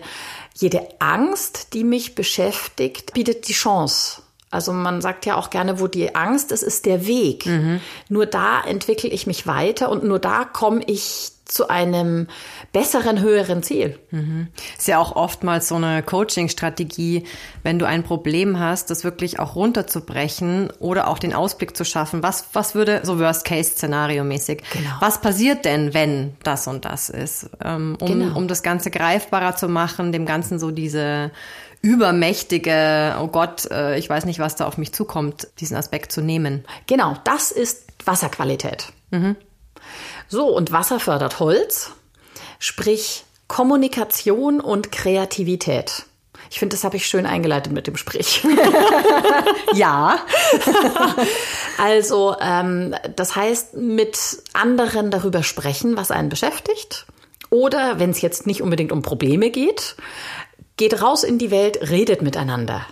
jede 0.54 0.88
Angst, 1.00 1.74
die 1.74 1.84
mich 1.84 2.16
beschäftigt, 2.16 3.14
bietet 3.14 3.48
die 3.48 3.54
Chance. 3.54 4.22
Also 4.56 4.72
man 4.72 5.02
sagt 5.02 5.26
ja 5.26 5.36
auch 5.36 5.50
gerne, 5.50 5.82
wo 5.82 5.88
die 5.88 6.16
Angst 6.16 6.54
ist, 6.54 6.64
ist 6.64 6.86
der 6.86 7.06
Weg. 7.06 7.46
Mhm. 7.46 7.82
Nur 8.08 8.26
da 8.26 8.62
entwickle 8.62 9.10
ich 9.10 9.28
mich 9.28 9.46
weiter 9.48 9.90
und 9.90 10.06
nur 10.06 10.18
da 10.18 10.46
komme 10.46 10.82
ich 10.88 11.32
zu 11.44 11.70
einem 11.70 12.28
besseren, 12.72 13.20
höheren 13.20 13.62
Ziel. 13.64 14.00
Mhm. 14.12 14.48
Ist 14.78 14.88
ja 14.88 14.98
auch 14.98 15.16
oftmals 15.16 15.68
so 15.68 15.76
eine 15.76 16.02
Coaching-Strategie, 16.02 17.26
wenn 17.64 17.80
du 17.80 17.86
ein 17.86 18.04
Problem 18.04 18.60
hast, 18.60 18.90
das 18.90 19.04
wirklich 19.04 19.40
auch 19.40 19.56
runterzubrechen 19.56 20.72
oder 20.80 21.08
auch 21.10 21.20
den 21.20 21.34
Ausblick 21.34 21.76
zu 21.76 21.84
schaffen. 21.84 22.24
Was, 22.24 22.46
was 22.54 22.76
würde, 22.76 23.02
so 23.04 23.20
Worst-Case-Szenario-mäßig, 23.20 24.64
genau. 24.72 24.90
was 25.02 25.20
passiert 25.20 25.66
denn, 25.66 25.94
wenn 25.94 26.34
das 26.44 26.66
und 26.68 26.86
das 26.86 27.10
ist? 27.10 27.50
Ähm, 27.64 27.98
um, 28.00 28.08
genau. 28.08 28.38
um 28.38 28.48
das 28.48 28.64
Ganze 28.64 28.90
greifbarer 28.90 29.56
zu 29.58 29.68
machen, 29.68 30.14
dem 30.14 30.26
Ganzen 30.26 30.60
so 30.60 30.72
diese 30.72 31.32
übermächtige, 31.86 33.16
oh 33.22 33.28
Gott, 33.28 33.70
äh, 33.70 34.00
ich 34.00 34.10
weiß 34.10 34.26
nicht, 34.26 34.40
was 34.40 34.56
da 34.56 34.66
auf 34.66 34.80
mich 34.80 34.92
zukommt, 34.92 35.48
diesen 35.60 35.78
Aspekt 35.78 36.12
zu 36.12 36.22
nehmen. 36.22 36.66
Genau, 36.88 37.16
das 37.26 37.52
ist 37.52 37.84
Wasserqualität. 38.04 38.88
Mhm. 39.12 39.36
So, 40.28 40.48
und 40.48 40.72
Wasser 40.72 41.00
fördert 41.00 41.40
Holz, 41.40 41.92
sprich 42.58 43.24
Kommunikation 43.48 44.62
und 44.62 44.92
Kreativität. 44.92 46.08
Ich 46.50 46.58
finde, 46.58 46.76
das 46.76 46.84
habe 46.84 46.98
ich 46.98 47.06
schön 47.06 47.28
eingeleitet 47.28 47.72
mit 47.72 47.86
dem 47.86 47.98
Sprich. 47.98 48.44
ja. 49.74 50.18
also, 51.78 52.36
ähm, 52.42 52.96
das 53.16 53.36
heißt, 53.36 53.76
mit 53.76 54.18
anderen 54.54 55.12
darüber 55.12 55.44
sprechen, 55.44 55.98
was 55.98 56.10
einen 56.10 56.30
beschäftigt. 56.30 57.06
Oder 57.52 58.00
wenn 58.00 58.10
es 58.10 58.22
jetzt 58.22 58.48
nicht 58.48 58.62
unbedingt 58.62 58.92
um 58.92 59.02
Probleme 59.02 59.52
geht, 59.52 59.96
geht 60.78 61.02
raus 61.02 61.24
in 61.24 61.38
die 61.38 61.52
Welt, 61.52 61.90
redet 61.90 62.22
miteinander 62.22 62.86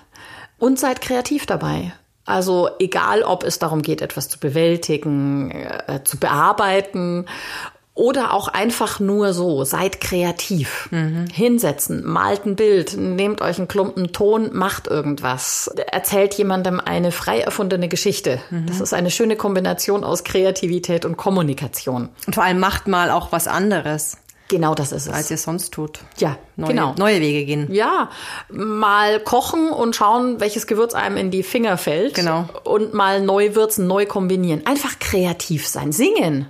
und 0.57 0.79
seid 0.79 1.01
kreativ 1.01 1.45
dabei. 1.45 1.93
Also 2.25 2.69
egal, 2.79 3.23
ob 3.23 3.43
es 3.43 3.59
darum 3.59 3.81
geht, 3.81 4.01
etwas 4.01 4.29
zu 4.29 4.39
bewältigen, 4.39 5.51
äh, 5.51 6.01
zu 6.05 6.17
bearbeiten 6.17 7.25
Oder 7.95 8.33
auch 8.33 8.47
einfach 8.47 8.99
nur 8.99 9.33
so, 9.33 9.65
seid 9.65 10.01
kreativ. 10.01 10.89
Hinsetzen, 11.31 12.03
malt 12.03 12.43
ein 12.43 12.55
Bild, 12.55 12.97
nehmt 12.97 13.39
euch 13.41 13.59
einen 13.59 13.67
Klumpen 13.67 14.11
Ton, 14.11 14.49
macht 14.51 14.87
irgendwas. 14.87 15.69
Erzählt 15.91 16.33
jemandem 16.33 16.79
eine 16.79 17.11
frei 17.11 17.41
erfundene 17.41 17.89
Geschichte. 17.89 18.39
Das 18.65 18.81
ist 18.81 18.95
eine 18.95 19.11
schöne 19.11 19.35
Kombination 19.35 20.03
aus 20.03 20.23
Kreativität 20.23 21.05
und 21.05 21.17
Kommunikation. 21.17 22.09
Und 22.25 22.33
vor 22.33 22.43
allem 22.43 22.59
macht 22.59 22.87
mal 22.87 23.11
auch 23.11 23.31
was 23.31 23.47
anderes, 23.47 24.17
Genau 24.53 24.75
das 24.75 24.91
ist 24.91 25.07
es. 25.07 25.13
als 25.13 25.31
ihr 25.31 25.37
sonst 25.37 25.73
tut. 25.73 25.99
ja, 26.17 26.37
Neue, 26.55 26.69
genau. 26.69 26.93
neue 26.97 27.19
Wege 27.21 27.45
gehen. 27.45 27.73
Ja, 27.73 28.09
mal 28.49 29.19
kochen 29.19 29.69
und 29.71 29.95
schauen, 29.95 30.39
welches 30.39 30.67
Gewürz 30.67 30.93
einem 30.93 31.17
in 31.17 31.31
die 31.31 31.43
Finger 31.43 31.77
fällt. 31.77 32.13
Genau. 32.15 32.45
Und 32.63 32.93
mal 32.93 33.21
neu 33.21 33.55
würzen, 33.55 33.87
neu 33.87 34.05
kombinieren. 34.05 34.65
Einfach 34.65 34.99
kreativ 34.99 35.67
sein. 35.67 35.91
Singen. 35.91 36.47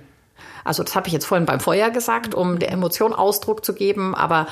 Also 0.64 0.82
das 0.82 0.94
habe 0.96 1.06
ich 1.08 1.12
jetzt 1.12 1.26
vorhin 1.26 1.44
beim 1.46 1.60
Feuer 1.60 1.90
gesagt, 1.90 2.34
um 2.34 2.58
der 2.58 2.70
Emotion 2.72 3.12
Ausdruck 3.12 3.64
zu 3.64 3.74
geben, 3.74 4.14
aber, 4.14 4.46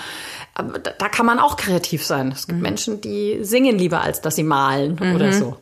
aber 0.54 0.78
da 0.78 1.09
kann 1.09 1.25
man 1.25 1.38
auch 1.38 1.56
kreativ 1.56 2.04
sein. 2.04 2.32
Es 2.32 2.47
gibt 2.47 2.59
Mhm. 2.59 2.62
Menschen, 2.62 3.00
die 3.00 3.38
singen 3.42 3.78
lieber, 3.78 4.02
als 4.02 4.21
dass 4.21 4.37
sie 4.37 4.42
malen 4.42 4.99
oder 5.14 5.32
so. 5.32 5.56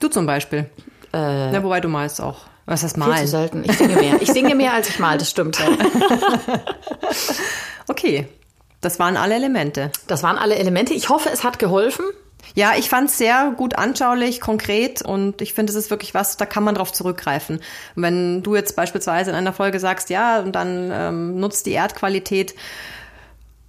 Du 0.00 0.08
zum 0.08 0.24
Beispiel. 0.26 0.70
ja, 1.12 1.62
wobei 1.62 1.80
du 1.80 1.88
malst 1.88 2.20
auch. 2.20 2.38
Was 2.66 2.82
heißt 2.82 2.96
Viel 2.96 3.14
zu 3.16 3.26
selten. 3.28 3.64
Ich 3.64 3.76
singe 3.76 3.96
mehr. 3.96 4.22
Ich 4.22 4.32
singe 4.32 4.54
mehr, 4.54 4.72
als 4.72 4.88
ich 4.88 4.98
mal, 4.98 5.18
das 5.18 5.30
stimmt. 5.30 5.58
Okay, 7.86 8.26
das 8.80 8.98
waren 8.98 9.16
alle 9.16 9.34
Elemente. 9.34 9.90
Das 10.06 10.22
waren 10.22 10.38
alle 10.38 10.56
Elemente. 10.56 10.94
Ich 10.94 11.10
hoffe, 11.10 11.28
es 11.30 11.44
hat 11.44 11.58
geholfen. 11.58 12.06
Ja, 12.54 12.72
ich 12.76 12.88
fand 12.88 13.10
es 13.10 13.18
sehr 13.18 13.52
gut 13.56 13.76
anschaulich, 13.76 14.40
konkret 14.40 15.02
und 15.02 15.40
ich 15.40 15.54
finde, 15.54 15.70
es 15.70 15.76
ist 15.76 15.90
wirklich 15.90 16.14
was, 16.14 16.36
da 16.36 16.46
kann 16.46 16.62
man 16.62 16.74
drauf 16.74 16.92
zurückgreifen. 16.92 17.60
Wenn 17.94 18.42
du 18.42 18.54
jetzt 18.54 18.76
beispielsweise 18.76 19.30
in 19.30 19.36
einer 19.36 19.52
Folge 19.52 19.80
sagst, 19.80 20.10
ja, 20.10 20.40
und 20.40 20.52
dann 20.52 20.90
ähm, 20.92 21.40
nutzt 21.40 21.66
die 21.66 21.72
Erdqualität, 21.72 22.54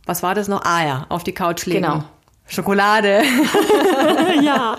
was 0.06 0.24
war 0.24 0.36
das 0.36 0.48
noch? 0.48 0.64
Ah 0.66 0.86
ja, 0.86 1.06
auf 1.10 1.24
die 1.24 1.34
Couch 1.34 1.66
legen. 1.66 1.82
Genau. 1.82 2.04
Schokolade. 2.48 3.22
Ja. 4.42 4.78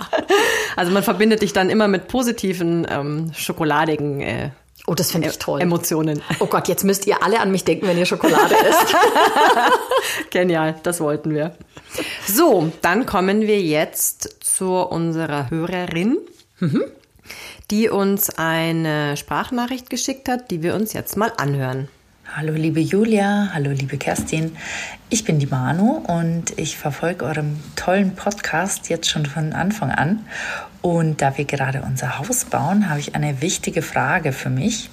Also 0.76 0.92
man 0.92 1.02
verbindet 1.02 1.42
dich 1.42 1.52
dann 1.52 1.70
immer 1.70 1.88
mit 1.88 2.08
positiven, 2.08 2.86
ähm, 2.88 3.32
schokoladigen 3.34 4.20
äh, 4.20 4.50
Oh, 4.88 4.94
das 4.94 5.10
finde 5.10 5.28
ich 5.28 5.38
toll. 5.38 5.60
Emotionen. 5.60 6.22
Oh 6.38 6.46
Gott, 6.46 6.68
jetzt 6.68 6.84
müsst 6.84 7.08
ihr 7.08 7.20
alle 7.22 7.40
an 7.40 7.50
mich 7.50 7.64
denken, 7.64 7.88
wenn 7.88 7.98
ihr 7.98 8.06
Schokolade 8.06 8.54
isst. 8.70 8.94
Genial, 10.30 10.76
das 10.84 11.00
wollten 11.00 11.34
wir. 11.34 11.56
So, 12.24 12.70
dann 12.82 13.04
kommen 13.04 13.42
wir 13.42 13.60
jetzt 13.60 14.44
zu 14.44 14.74
unserer 14.76 15.50
Hörerin, 15.50 16.18
die 17.72 17.88
uns 17.88 18.30
eine 18.38 19.16
Sprachnachricht 19.16 19.90
geschickt 19.90 20.28
hat, 20.28 20.52
die 20.52 20.62
wir 20.62 20.76
uns 20.76 20.92
jetzt 20.92 21.16
mal 21.16 21.32
anhören. 21.36 21.88
Hallo 22.34 22.52
liebe 22.52 22.80
Julia, 22.80 23.50
hallo 23.54 23.70
liebe 23.70 23.96
Kerstin. 23.96 24.56
Ich 25.08 25.24
bin 25.24 25.38
die 25.38 25.46
Manu 25.46 26.02
und 26.06 26.58
ich 26.58 26.76
verfolge 26.76 27.24
eurem 27.24 27.60
tollen 27.76 28.14
Podcast 28.14 28.90
jetzt 28.90 29.08
schon 29.08 29.24
von 29.24 29.52
Anfang 29.52 29.90
an. 29.90 30.26
Und 30.82 31.22
da 31.22 31.38
wir 31.38 31.44
gerade 31.44 31.82
unser 31.82 32.18
Haus 32.18 32.44
bauen, 32.44 32.90
habe 32.90 33.00
ich 33.00 33.14
eine 33.14 33.40
wichtige 33.40 33.80
Frage 33.80 34.32
für 34.32 34.50
mich. 34.50 34.90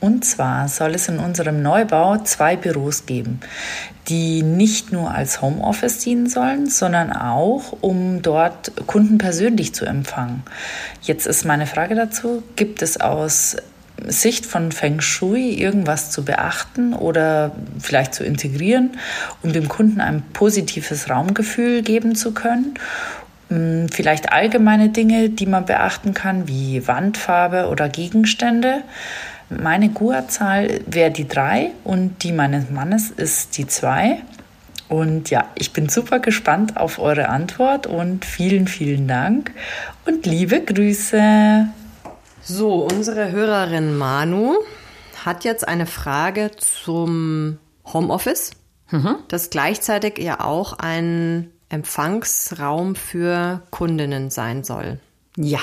Und 0.00 0.24
zwar 0.24 0.66
soll 0.66 0.96
es 0.96 1.06
in 1.06 1.20
unserem 1.20 1.62
Neubau 1.62 2.18
zwei 2.18 2.56
Büros 2.56 3.06
geben, 3.06 3.38
die 4.08 4.42
nicht 4.42 4.90
nur 4.90 5.14
als 5.14 5.40
Homeoffice 5.40 5.98
dienen 5.98 6.28
sollen, 6.28 6.66
sondern 6.66 7.12
auch, 7.12 7.76
um 7.82 8.22
dort 8.22 8.72
Kunden 8.88 9.18
persönlich 9.18 9.74
zu 9.74 9.84
empfangen. 9.84 10.42
Jetzt 11.02 11.26
ist 11.26 11.44
meine 11.44 11.66
Frage 11.66 11.94
dazu, 11.94 12.42
gibt 12.56 12.82
es 12.82 13.00
aus 13.00 13.56
Sicht 14.06 14.46
von 14.46 14.72
Feng 14.72 15.00
Shui 15.00 15.54
irgendwas 15.54 16.10
zu 16.10 16.24
beachten 16.24 16.94
oder 16.94 17.52
vielleicht 17.78 18.14
zu 18.14 18.24
integrieren, 18.24 18.90
um 19.42 19.52
dem 19.52 19.68
Kunden 19.68 20.00
ein 20.00 20.22
positives 20.32 21.10
Raumgefühl 21.10 21.82
geben 21.82 22.14
zu 22.14 22.32
können? 22.32 22.74
Hm, 23.48 23.88
Vielleicht 23.90 24.32
allgemeine 24.32 24.88
Dinge, 24.88 25.28
die 25.28 25.46
man 25.46 25.66
beachten 25.66 26.14
kann, 26.14 26.48
wie 26.48 26.86
Wandfarbe 26.86 27.68
oder 27.68 27.88
Gegenstände. 27.88 28.82
Meine 29.50 29.90
Gua-Zahl 29.90 30.80
wäre 30.86 31.10
die 31.10 31.28
3 31.28 31.70
und 31.84 32.22
die 32.22 32.32
meines 32.32 32.70
Mannes 32.70 33.10
ist 33.10 33.58
die 33.58 33.66
2. 33.66 34.18
Und 34.88 35.30
ja, 35.30 35.46
ich 35.54 35.72
bin 35.72 35.88
super 35.88 36.20
gespannt 36.20 36.76
auf 36.76 36.98
eure 36.98 37.28
Antwort 37.28 37.86
und 37.86 38.24
vielen, 38.24 38.68
vielen 38.68 39.08
Dank 39.08 39.50
und 40.04 40.26
liebe 40.26 40.60
Grüße. 40.60 41.66
So, 42.44 42.88
unsere 42.92 43.30
Hörerin 43.30 43.96
Manu 43.96 44.56
hat 45.24 45.44
jetzt 45.44 45.66
eine 45.66 45.86
Frage 45.86 46.50
zum 46.56 47.58
Homeoffice, 47.92 48.50
das 49.28 49.50
gleichzeitig 49.50 50.18
ja 50.18 50.40
auch 50.40 50.72
ein 50.72 51.52
Empfangsraum 51.68 52.96
für 52.96 53.62
Kundinnen 53.70 54.30
sein 54.30 54.64
soll. 54.64 54.98
Ja. 55.36 55.60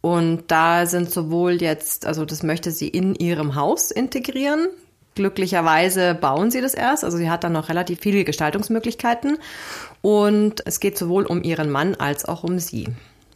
Und 0.00 0.44
da 0.48 0.86
sind 0.86 1.12
sowohl 1.12 1.62
jetzt, 1.62 2.06
also 2.06 2.24
das 2.24 2.42
möchte 2.42 2.72
sie 2.72 2.88
in 2.88 3.14
ihrem 3.14 3.54
Haus 3.54 3.92
integrieren. 3.92 4.66
Glücklicherweise 5.14 6.14
bauen 6.14 6.50
sie 6.50 6.60
das 6.60 6.74
erst, 6.74 7.04
also 7.04 7.18
sie 7.18 7.30
hat 7.30 7.44
dann 7.44 7.52
noch 7.52 7.68
relativ 7.68 8.00
viele 8.00 8.24
Gestaltungsmöglichkeiten. 8.24 9.38
Und 10.00 10.66
es 10.66 10.80
geht 10.80 10.98
sowohl 10.98 11.24
um 11.24 11.44
ihren 11.44 11.70
Mann 11.70 11.94
als 11.94 12.24
auch 12.24 12.42
um 12.42 12.58
sie. 12.58 12.88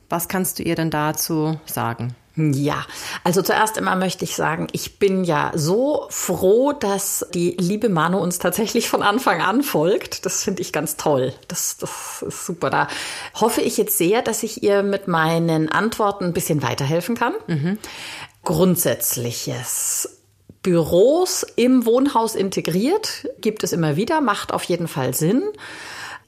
Was 0.08 0.28
kannst 0.28 0.58
du 0.58 0.62
ihr 0.62 0.74
denn 0.74 0.90
dazu 0.90 1.58
sagen? 1.66 2.14
Ja, 2.36 2.84
also 3.24 3.40
zuerst 3.40 3.78
einmal 3.78 3.96
möchte 3.96 4.24
ich 4.24 4.36
sagen, 4.36 4.66
ich 4.72 4.98
bin 4.98 5.24
ja 5.24 5.52
so 5.54 6.06
froh, 6.10 6.72
dass 6.72 7.26
die 7.32 7.56
liebe 7.58 7.88
Manu 7.88 8.18
uns 8.18 8.38
tatsächlich 8.38 8.90
von 8.90 9.02
Anfang 9.02 9.40
an 9.40 9.62
folgt. 9.62 10.26
Das 10.26 10.44
finde 10.44 10.60
ich 10.60 10.70
ganz 10.70 10.98
toll. 10.98 11.32
Das, 11.48 11.78
das 11.78 12.22
ist 12.26 12.44
super. 12.44 12.68
Da 12.68 12.88
hoffe 13.34 13.62
ich 13.62 13.78
jetzt 13.78 13.96
sehr, 13.96 14.20
dass 14.20 14.42
ich 14.42 14.62
ihr 14.62 14.82
mit 14.82 15.08
meinen 15.08 15.72
Antworten 15.72 16.24
ein 16.24 16.32
bisschen 16.34 16.62
weiterhelfen 16.62 17.14
kann. 17.16 17.32
Grundsätzliches. 18.44 20.10
Büros 20.62 21.46
im 21.56 21.86
Wohnhaus 21.86 22.34
integriert 22.34 23.28
gibt 23.40 23.64
es 23.64 23.72
immer 23.72 23.96
wieder, 23.96 24.20
macht 24.20 24.52
auf 24.52 24.64
jeden 24.64 24.88
Fall 24.88 25.14
Sinn. 25.14 25.42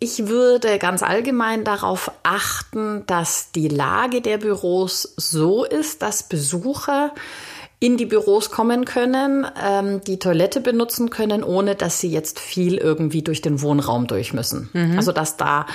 Ich 0.00 0.28
würde 0.28 0.78
ganz 0.78 1.02
allgemein 1.02 1.64
darauf 1.64 2.10
achten, 2.22 3.04
dass 3.06 3.50
die 3.52 3.68
Lage 3.68 4.20
der 4.20 4.38
Büros 4.38 5.14
so 5.16 5.64
ist, 5.64 6.02
dass 6.02 6.22
Besucher 6.22 7.12
in 7.80 7.96
die 7.96 8.06
Büros 8.06 8.50
kommen 8.50 8.84
können, 8.84 9.46
ähm, 9.62 10.00
die 10.04 10.18
Toilette 10.18 10.60
benutzen 10.60 11.10
können, 11.10 11.44
ohne 11.44 11.76
dass 11.76 12.00
sie 12.00 12.10
jetzt 12.10 12.40
viel 12.40 12.76
irgendwie 12.76 13.22
durch 13.22 13.40
den 13.40 13.62
Wohnraum 13.62 14.08
durch 14.08 14.32
müssen. 14.32 14.68
Also 14.96 15.12
dass 15.12 15.36
da, 15.36 15.66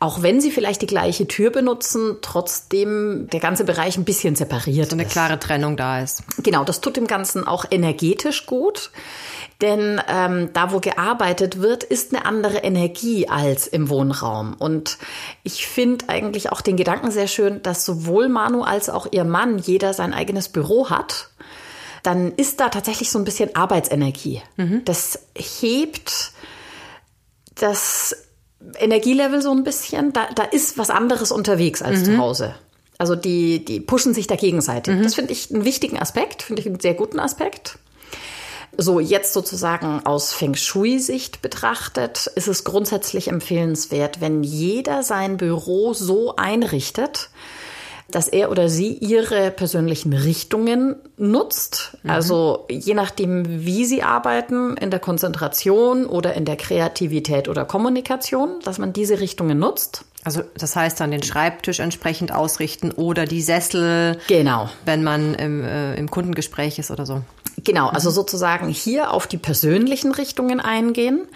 auch 0.00 0.22
wenn 0.22 0.40
sie 0.40 0.50
vielleicht 0.50 0.80
die 0.80 0.86
gleiche 0.86 1.28
Tür 1.28 1.50
benutzen, 1.50 2.16
trotzdem 2.22 3.28
der 3.32 3.40
ganze 3.40 3.64
Bereich 3.64 3.98
ein 3.98 4.04
bisschen 4.04 4.34
separiert 4.34 4.90
So 4.90 4.96
eine 4.96 5.04
ist. 5.04 5.12
klare 5.12 5.38
Trennung 5.38 5.76
da 5.76 6.00
ist. 6.00 6.22
Genau, 6.42 6.64
das 6.64 6.80
tut 6.80 6.96
dem 6.96 7.06
Ganzen 7.06 7.46
auch 7.46 7.66
energetisch 7.70 8.46
gut. 8.46 8.90
Denn 9.62 10.00
ähm, 10.08 10.50
da, 10.52 10.72
wo 10.72 10.80
gearbeitet 10.80 11.60
wird, 11.60 11.84
ist 11.84 12.12
eine 12.12 12.26
andere 12.26 12.58
Energie 12.58 13.28
als 13.28 13.68
im 13.68 13.88
Wohnraum. 13.88 14.54
Und 14.58 14.98
ich 15.44 15.68
finde 15.68 16.08
eigentlich 16.08 16.50
auch 16.50 16.60
den 16.60 16.76
Gedanken 16.76 17.12
sehr 17.12 17.28
schön, 17.28 17.62
dass 17.62 17.84
sowohl 17.84 18.28
Manu 18.28 18.62
als 18.62 18.90
auch 18.90 19.06
ihr 19.12 19.22
Mann 19.22 19.58
jeder 19.58 19.94
sein 19.94 20.12
eigenes 20.12 20.48
Büro 20.48 20.90
hat. 20.90 21.28
Dann 22.02 22.32
ist 22.32 22.58
da 22.58 22.70
tatsächlich 22.70 23.12
so 23.12 23.20
ein 23.20 23.24
bisschen 23.24 23.54
Arbeitsenergie. 23.54 24.42
Das 24.84 25.20
hebt 25.34 26.32
das 27.54 28.16
Energielevel 28.80 29.42
so 29.42 29.52
ein 29.52 29.62
bisschen. 29.62 30.12
Da, 30.12 30.26
da 30.34 30.42
ist 30.42 30.76
was 30.76 30.90
anderes 30.90 31.30
unterwegs 31.30 31.82
als 31.82 32.02
zu 32.04 32.18
Hause. 32.18 32.56
Also 32.98 33.14
die, 33.14 33.64
die 33.64 33.78
pushen 33.78 34.12
sich 34.12 34.26
da 34.26 34.34
gegenseitig. 34.34 34.94
Das 35.04 35.14
finde 35.14 35.32
ich 35.32 35.52
einen 35.52 35.64
wichtigen 35.64 35.98
Aspekt, 35.98 36.42
finde 36.42 36.62
ich 36.62 36.66
einen 36.66 36.80
sehr 36.80 36.94
guten 36.94 37.20
Aspekt. 37.20 37.78
So, 38.78 39.00
jetzt 39.00 39.34
sozusagen 39.34 40.00
aus 40.06 40.32
Feng 40.32 40.54
Shui-Sicht 40.54 41.42
betrachtet, 41.42 42.26
ist 42.34 42.48
es 42.48 42.64
grundsätzlich 42.64 43.28
empfehlenswert, 43.28 44.20
wenn 44.20 44.42
jeder 44.42 45.02
sein 45.02 45.36
Büro 45.36 45.92
so 45.92 46.36
einrichtet, 46.36 47.28
dass 48.10 48.28
er 48.28 48.50
oder 48.50 48.68
sie 48.68 48.92
ihre 48.92 49.50
persönlichen 49.50 50.12
Richtungen 50.12 50.96
nutzt. 51.16 51.96
Also 52.06 52.66
je 52.70 52.94
nachdem, 52.94 53.64
wie 53.64 53.84
sie 53.84 54.02
arbeiten, 54.02 54.76
in 54.76 54.90
der 54.90 55.00
Konzentration 55.00 56.06
oder 56.06 56.34
in 56.34 56.44
der 56.44 56.56
Kreativität 56.56 57.48
oder 57.48 57.64
Kommunikation, 57.64 58.60
dass 58.64 58.78
man 58.78 58.92
diese 58.92 59.20
Richtungen 59.20 59.58
nutzt. 59.58 60.04
Also 60.24 60.42
das 60.56 60.76
heißt 60.76 61.00
dann 61.00 61.10
den 61.10 61.22
Schreibtisch 61.22 61.80
entsprechend 61.80 62.32
ausrichten 62.32 62.90
oder 62.90 63.24
die 63.24 63.42
Sessel, 63.42 64.18
Genau. 64.28 64.68
wenn 64.84 65.02
man 65.02 65.34
im, 65.34 65.64
äh, 65.64 65.94
im 65.96 66.10
Kundengespräch 66.10 66.78
ist 66.78 66.90
oder 66.90 67.06
so. 67.06 67.22
Genau, 67.64 67.88
also 67.88 68.10
sozusagen 68.10 68.68
hier 68.68 69.10
auf 69.12 69.26
die 69.26 69.38
persönlichen 69.38 70.12
Richtungen 70.12 70.60
eingehen. 70.60 71.28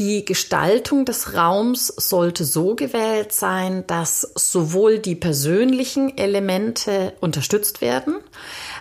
Die 0.00 0.24
Gestaltung 0.24 1.04
des 1.04 1.34
Raums 1.34 1.86
sollte 1.86 2.44
so 2.44 2.74
gewählt 2.74 3.30
sein, 3.32 3.84
dass 3.86 4.22
sowohl 4.34 4.98
die 4.98 5.14
persönlichen 5.14 6.18
Elemente 6.18 7.12
unterstützt 7.20 7.80
werden, 7.80 8.16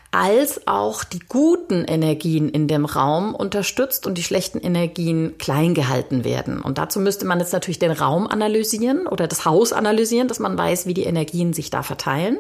als 0.10 0.66
auch 0.68 1.04
die 1.04 1.20
guten 1.20 1.86
Energien 1.86 2.50
in 2.50 2.68
dem 2.68 2.86
Raum 2.86 3.36
unterstützt 3.36 4.08
und 4.08 4.18
die 4.18 4.24
schlechten 4.24 4.58
Energien 4.58 5.38
klein 5.38 5.76
gehalten 5.76 6.24
werden. 6.24 6.60
Und 6.60 6.80
dazu 6.80 7.00
müsste 7.00 7.26
man 7.26 7.40
jetzt 7.40 7.54
natürlich 7.54 7.80
den 7.80 7.92
Raum 7.92 8.26
analysieren 8.26 9.06
oder 9.06 9.28
das 9.28 9.46
Haus 9.46 9.72
analysieren, 9.72 10.28
dass 10.28 10.40
man 10.40 10.58
weiß, 10.58 10.88
wie 10.88 10.96
die 10.96 11.04
Energien 11.04 11.54
sich 11.54 11.70
da 11.70 11.84
verteilen. 11.84 12.40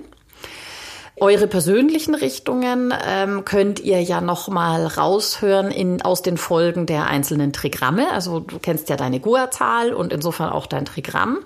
Eure 1.19 1.47
persönlichen 1.47 2.15
Richtungen 2.15 2.93
ähm, 3.07 3.45
könnt 3.45 3.79
ihr 3.79 4.01
ja 4.01 4.19
noch 4.19 4.47
mal 4.47 4.87
raushören 4.87 5.69
in, 5.69 6.01
aus 6.01 6.23
den 6.23 6.37
Folgen 6.37 6.87
der 6.87 7.07
einzelnen 7.07 7.53
Trigramme. 7.53 8.11
Also 8.11 8.39
du 8.39 8.57
kennst 8.59 8.89
ja 8.89 8.95
deine 8.95 9.19
Gua-Zahl 9.19 9.93
und 9.93 10.11
insofern 10.11 10.49
auch 10.49 10.65
dein 10.65 10.85
Trigramm. 10.85 11.39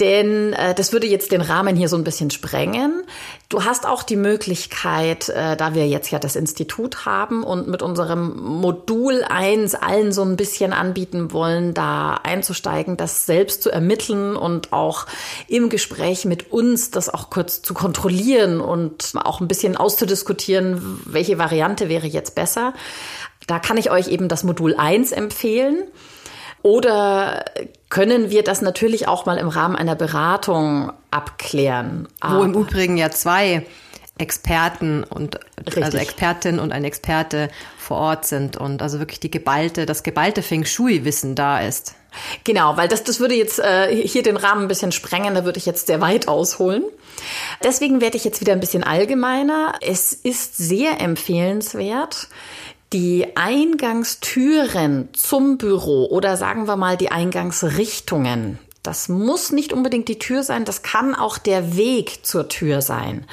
Denn 0.00 0.52
äh, 0.52 0.74
das 0.74 0.92
würde 0.92 1.08
jetzt 1.08 1.32
den 1.32 1.40
Rahmen 1.40 1.74
hier 1.74 1.88
so 1.88 1.96
ein 1.96 2.04
bisschen 2.04 2.30
sprengen. 2.30 3.02
Du 3.48 3.64
hast 3.64 3.84
auch 3.84 4.04
die 4.04 4.16
Möglichkeit, 4.16 5.28
äh, 5.28 5.56
da 5.56 5.74
wir 5.74 5.88
jetzt 5.88 6.10
ja 6.12 6.20
das 6.20 6.36
Institut 6.36 7.04
haben 7.04 7.42
und 7.42 7.66
mit 7.66 7.82
unserem 7.82 8.36
Modul 8.36 9.24
1 9.24 9.74
allen 9.74 10.12
so 10.12 10.22
ein 10.22 10.36
bisschen 10.36 10.72
anbieten 10.72 11.32
wollen, 11.32 11.74
da 11.74 12.14
einzusteigen, 12.22 12.96
das 12.96 13.26
selbst 13.26 13.62
zu 13.62 13.70
ermitteln 13.70 14.36
und 14.36 14.72
auch 14.72 15.06
im 15.48 15.68
Gespräch 15.68 16.24
mit 16.24 16.52
uns 16.52 16.92
das 16.92 17.12
auch 17.12 17.28
kurz 17.28 17.62
zu 17.62 17.74
kontrollieren 17.74 18.60
und 18.60 19.14
auch 19.16 19.40
ein 19.40 19.48
bisschen 19.48 19.76
auszudiskutieren, 19.76 21.00
welche 21.06 21.38
Variante 21.38 21.88
wäre 21.88 22.06
jetzt 22.06 22.36
besser. 22.36 22.72
Da 23.48 23.58
kann 23.58 23.78
ich 23.78 23.90
euch 23.90 24.08
eben 24.08 24.28
das 24.28 24.44
Modul 24.44 24.76
1 24.76 25.10
empfehlen. 25.10 25.84
Oder 26.68 27.46
können 27.88 28.28
wir 28.28 28.44
das 28.44 28.60
natürlich 28.60 29.08
auch 29.08 29.24
mal 29.24 29.38
im 29.38 29.48
Rahmen 29.48 29.74
einer 29.74 29.94
Beratung 29.94 30.92
abklären? 31.10 32.08
Wo 32.20 32.42
im 32.42 32.52
Übrigen 32.52 32.98
ja 32.98 33.10
zwei 33.10 33.64
Experten 34.18 35.02
und 35.02 35.40
Richtig. 35.64 35.82
also 35.82 35.96
Expertin 35.96 36.58
und 36.58 36.72
ein 36.72 36.84
Experte 36.84 37.48
vor 37.78 37.96
Ort 37.96 38.26
sind 38.26 38.58
und 38.58 38.82
also 38.82 38.98
wirklich 38.98 39.18
die 39.18 39.30
geballte, 39.30 39.86
das 39.86 40.02
geballte 40.02 40.42
Feng 40.42 40.66
Shui-Wissen 40.66 41.34
da 41.34 41.60
ist. 41.60 41.94
Genau, 42.44 42.76
weil 42.76 42.88
das, 42.88 43.02
das 43.02 43.18
würde 43.18 43.34
jetzt 43.34 43.60
äh, 43.60 43.94
hier 44.06 44.22
den 44.22 44.36
Rahmen 44.36 44.62
ein 44.62 44.68
bisschen 44.68 44.92
sprengen, 44.92 45.34
da 45.34 45.46
würde 45.46 45.56
ich 45.58 45.64
jetzt 45.64 45.86
sehr 45.86 46.02
weit 46.02 46.28
ausholen. 46.28 46.84
Deswegen 47.62 48.02
werde 48.02 48.18
ich 48.18 48.24
jetzt 48.24 48.42
wieder 48.42 48.52
ein 48.52 48.60
bisschen 48.60 48.84
allgemeiner. 48.84 49.72
Es 49.80 50.12
ist 50.12 50.58
sehr 50.58 51.00
empfehlenswert, 51.00 52.28
die 52.92 53.36
Eingangstüren 53.36 55.10
zum 55.12 55.58
Büro 55.58 56.06
oder 56.06 56.36
sagen 56.36 56.66
wir 56.66 56.76
mal 56.76 56.96
die 56.96 57.10
Eingangsrichtungen. 57.10 58.58
Das 58.82 59.08
muss 59.08 59.52
nicht 59.52 59.72
unbedingt 59.72 60.08
die 60.08 60.18
Tür 60.18 60.42
sein, 60.42 60.64
das 60.64 60.82
kann 60.82 61.14
auch 61.14 61.36
der 61.36 61.76
Weg 61.76 62.24
zur 62.24 62.48
Tür 62.48 62.80
sein. 62.80 63.26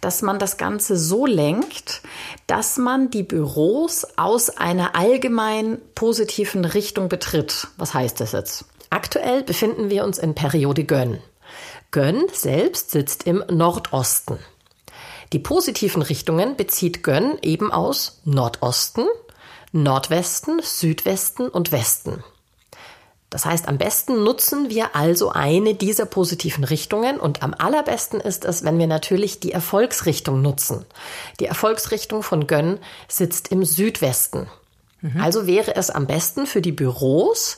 Dass 0.00 0.22
man 0.22 0.38
das 0.38 0.56
Ganze 0.56 0.96
so 0.96 1.26
lenkt, 1.26 2.02
dass 2.46 2.76
man 2.76 3.10
die 3.10 3.22
Büros 3.22 4.06
aus 4.16 4.50
einer 4.50 4.96
allgemein 4.96 5.78
positiven 5.94 6.64
Richtung 6.64 7.08
betritt. 7.08 7.68
Was 7.76 7.94
heißt 7.94 8.20
das 8.20 8.32
jetzt? 8.32 8.64
Aktuell 8.90 9.42
befinden 9.42 9.90
wir 9.90 10.04
uns 10.04 10.18
in 10.18 10.34
Periode 10.34 10.84
Gönn. 10.84 11.18
Gönn 11.92 12.24
selbst 12.32 12.90
sitzt 12.90 13.24
im 13.24 13.44
Nordosten. 13.48 14.38
Die 15.32 15.38
positiven 15.38 16.02
Richtungen 16.02 16.56
bezieht 16.56 17.02
Gönn 17.02 17.38
eben 17.42 17.72
aus 17.72 18.20
Nordosten, 18.24 19.06
Nordwesten, 19.72 20.60
Südwesten 20.62 21.48
und 21.48 21.72
Westen. 21.72 22.22
Das 23.28 23.44
heißt, 23.44 23.66
am 23.66 23.76
besten 23.76 24.22
nutzen 24.22 24.70
wir 24.70 24.94
also 24.94 25.30
eine 25.30 25.74
dieser 25.74 26.06
positiven 26.06 26.62
Richtungen 26.62 27.18
und 27.18 27.42
am 27.42 27.54
allerbesten 27.58 28.20
ist 28.20 28.44
es, 28.44 28.64
wenn 28.64 28.78
wir 28.78 28.86
natürlich 28.86 29.40
die 29.40 29.50
Erfolgsrichtung 29.50 30.40
nutzen. 30.40 30.86
Die 31.40 31.46
Erfolgsrichtung 31.46 32.22
von 32.22 32.46
Gönn 32.46 32.78
sitzt 33.08 33.48
im 33.48 33.64
Südwesten. 33.64 34.46
Mhm. 35.00 35.20
Also 35.20 35.46
wäre 35.46 35.74
es 35.74 35.90
am 35.90 36.06
besten 36.06 36.46
für 36.46 36.62
die 36.62 36.72
Büros, 36.72 37.56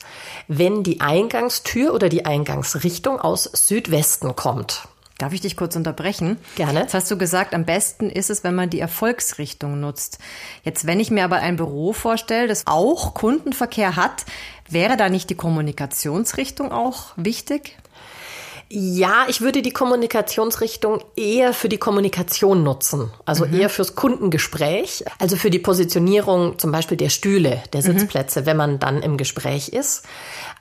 wenn 0.48 0.82
die 0.82 1.02
Eingangstür 1.02 1.92
oder 1.92 2.08
die 2.08 2.24
Eingangsrichtung 2.24 3.20
aus 3.20 3.44
Südwesten 3.44 4.34
kommt. 4.36 4.88
Darf 5.18 5.32
ich 5.32 5.40
dich 5.40 5.56
kurz 5.56 5.74
unterbrechen? 5.74 6.38
Gerne. 6.54 6.80
Jetzt 6.80 6.94
hast 6.94 7.10
du 7.10 7.18
gesagt, 7.18 7.52
am 7.52 7.64
besten 7.64 8.08
ist 8.08 8.30
es, 8.30 8.44
wenn 8.44 8.54
man 8.54 8.70
die 8.70 8.78
Erfolgsrichtung 8.78 9.80
nutzt. 9.80 10.18
Jetzt, 10.62 10.86
wenn 10.86 11.00
ich 11.00 11.10
mir 11.10 11.24
aber 11.24 11.36
ein 11.36 11.56
Büro 11.56 11.92
vorstelle, 11.92 12.46
das 12.46 12.68
auch 12.68 13.14
Kundenverkehr 13.14 13.96
hat, 13.96 14.24
wäre 14.68 14.96
da 14.96 15.08
nicht 15.08 15.28
die 15.28 15.34
Kommunikationsrichtung 15.34 16.70
auch 16.70 17.14
wichtig? 17.16 17.76
Ja, 18.70 19.24
ich 19.28 19.40
würde 19.40 19.62
die 19.62 19.70
Kommunikationsrichtung 19.70 21.02
eher 21.16 21.54
für 21.54 21.70
die 21.70 21.78
Kommunikation 21.78 22.62
nutzen, 22.62 23.10
also 23.24 23.46
mhm. 23.46 23.58
eher 23.58 23.70
fürs 23.70 23.94
Kundengespräch, 23.94 25.04
also 25.18 25.36
für 25.36 25.48
die 25.48 25.58
Positionierung 25.58 26.58
zum 26.58 26.70
Beispiel 26.70 26.98
der 26.98 27.08
Stühle, 27.08 27.62
der 27.72 27.80
mhm. 27.80 27.98
Sitzplätze, 27.98 28.44
wenn 28.44 28.58
man 28.58 28.78
dann 28.78 29.02
im 29.02 29.16
Gespräch 29.16 29.70
ist. 29.70 30.04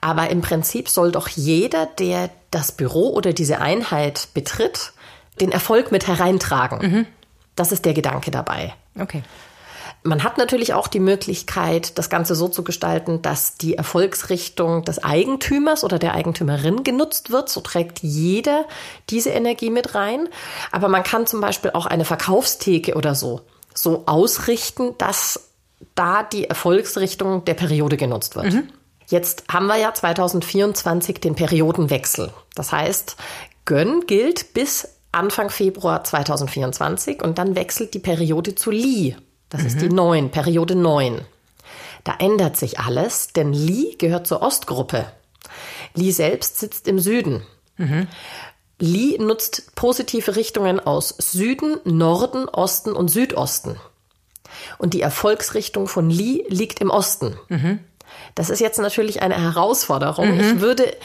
Aber 0.00 0.30
im 0.30 0.40
Prinzip 0.40 0.88
soll 0.88 1.12
doch 1.12 1.28
jeder, 1.28 1.84
der 1.84 2.30
das 2.50 2.72
Büro 2.72 3.10
oder 3.10 3.34
diese 3.34 3.60
Einheit 3.60 4.28
betritt, 4.32 4.92
den 5.40 5.52
Erfolg 5.52 5.92
mit 5.92 6.06
hereintragen. 6.06 6.78
Mhm. 6.80 7.06
Das 7.56 7.72
ist 7.72 7.84
der 7.84 7.92
Gedanke 7.92 8.30
dabei. 8.30 8.74
Okay. 8.98 9.22
Man 10.02 10.22
hat 10.22 10.38
natürlich 10.38 10.74
auch 10.74 10.88
die 10.88 11.00
Möglichkeit, 11.00 11.98
das 11.98 12.08
Ganze 12.08 12.34
so 12.34 12.48
zu 12.48 12.62
gestalten, 12.62 13.20
dass 13.20 13.56
die 13.56 13.74
Erfolgsrichtung 13.74 14.84
des 14.84 15.02
Eigentümers 15.02 15.84
oder 15.84 15.98
der 15.98 16.14
Eigentümerin 16.14 16.84
genutzt 16.84 17.30
wird. 17.30 17.48
So 17.48 17.60
trägt 17.60 18.00
jeder 18.00 18.64
diese 19.10 19.30
Energie 19.30 19.70
mit 19.70 19.94
rein. 19.94 20.28
Aber 20.70 20.88
man 20.88 21.02
kann 21.02 21.26
zum 21.26 21.40
Beispiel 21.40 21.72
auch 21.72 21.86
eine 21.86 22.04
Verkaufstheke 22.04 22.94
oder 22.94 23.14
so 23.14 23.42
so 23.82 24.04
ausrichten, 24.06 24.94
dass 24.98 25.50
da 25.94 26.22
die 26.22 26.44
Erfolgsrichtung 26.44 27.44
der 27.44 27.54
Periode 27.54 27.96
genutzt 27.96 28.36
wird. 28.36 28.52
Mhm. 28.52 28.68
Jetzt 29.06 29.44
haben 29.50 29.66
wir 29.66 29.76
ja 29.76 29.94
2024 29.94 31.20
den 31.20 31.34
Periodenwechsel. 31.34 32.32
Das 32.54 32.72
heißt, 32.72 33.16
Gönn 33.64 34.06
gilt 34.06 34.52
bis 34.52 34.88
Anfang 35.12 35.48
Februar 35.48 36.04
2024 36.04 37.22
und 37.22 37.38
dann 37.38 37.54
wechselt 37.54 37.94
die 37.94 38.00
Periode 38.00 38.54
zu 38.54 38.70
Li. 38.70 39.16
Das 39.50 39.62
mhm. 39.62 39.66
ist 39.66 39.80
die 39.80 39.88
9, 39.88 40.30
Periode 40.30 40.74
9. 40.74 41.20
Da 42.04 42.14
ändert 42.18 42.56
sich 42.56 42.78
alles, 42.78 43.28
denn 43.28 43.52
Li 43.52 43.96
gehört 43.98 44.26
zur 44.26 44.42
Ostgruppe. 44.42 45.06
Li 45.94 46.12
selbst 46.12 46.58
sitzt 46.58 46.88
im 46.88 46.98
Süden. 46.98 47.42
Mhm. 47.76 48.06
Li 48.78 49.18
nutzt 49.18 49.74
positive 49.74 50.36
Richtungen 50.36 50.80
aus 50.80 51.14
Süden, 51.18 51.80
Norden, 51.84 52.48
Osten 52.48 52.92
und 52.92 53.08
Südosten. 53.08 53.76
Und 54.78 54.94
die 54.94 55.02
Erfolgsrichtung 55.02 55.88
von 55.88 56.10
Li 56.10 56.44
liegt 56.48 56.80
im 56.80 56.90
Osten. 56.90 57.38
Mhm. 57.48 57.80
Das 58.34 58.50
ist 58.50 58.60
jetzt 58.60 58.78
natürlich 58.78 59.20
eine 59.20 59.40
Herausforderung. 59.40 60.34
Mhm. 60.34 60.40
Ich 60.40 60.60
würde 60.60 60.96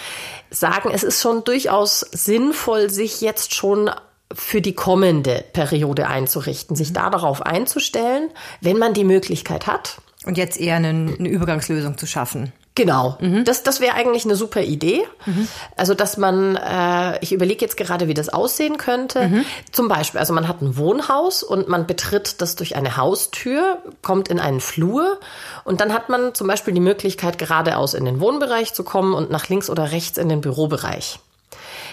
sagen, 0.49 0.91
es 0.93 1.03
ist 1.03 1.21
schon 1.21 1.43
durchaus 1.43 1.99
sinnvoll, 1.99 2.89
sich 2.89 3.21
jetzt 3.21 3.53
schon 3.53 3.89
für 4.33 4.61
die 4.61 4.73
kommende 4.73 5.43
Periode 5.53 6.07
einzurichten, 6.07 6.75
sich 6.75 6.93
da 6.93 7.09
darauf 7.09 7.41
einzustellen, 7.41 8.29
wenn 8.61 8.77
man 8.77 8.93
die 8.93 9.03
Möglichkeit 9.03 9.67
hat. 9.67 9.97
Und 10.25 10.37
jetzt 10.37 10.59
eher 10.59 10.77
eine, 10.77 10.87
eine 10.87 11.27
Übergangslösung 11.27 11.97
zu 11.97 12.05
schaffen. 12.05 12.53
Genau, 12.75 13.17
mhm. 13.19 13.45
das, 13.45 13.61
das 13.61 13.81
wäre 13.81 13.93
eigentlich 13.93 14.25
eine 14.25 14.35
super 14.35 14.61
Idee. 14.61 15.03
Mhm. 15.25 15.47
Also, 15.75 15.93
dass 15.93 16.17
man, 16.17 16.55
äh, 16.55 17.19
ich 17.19 17.31
überlege 17.31 17.63
jetzt 17.63 17.77
gerade, 17.77 18.07
wie 18.07 18.15
das 18.15 18.29
aussehen 18.29 18.77
könnte. 18.77 19.27
Mhm. 19.27 19.45
Zum 19.71 19.87
Beispiel, 19.87 20.19
also 20.19 20.33
man 20.33 20.47
hat 20.47 20.61
ein 20.61 20.75
Wohnhaus 20.75 21.43
und 21.43 21.67
man 21.67 21.85
betritt 21.85 22.41
das 22.41 22.55
durch 22.55 22.75
eine 22.75 22.97
Haustür, 22.97 23.77
kommt 24.01 24.27
in 24.29 24.39
einen 24.39 24.59
Flur 24.59 25.19
und 25.65 25.81
dann 25.81 25.93
hat 25.93 26.09
man 26.09 26.33
zum 26.33 26.47
Beispiel 26.47 26.73
die 26.73 26.79
Möglichkeit, 26.79 27.37
geradeaus 27.37 27.93
in 27.93 28.05
den 28.05 28.19
Wohnbereich 28.19 28.73
zu 28.73 28.83
kommen 28.83 29.13
und 29.13 29.29
nach 29.29 29.49
links 29.49 29.69
oder 29.69 29.91
rechts 29.91 30.17
in 30.17 30.29
den 30.29 30.41
Bürobereich 30.41 31.19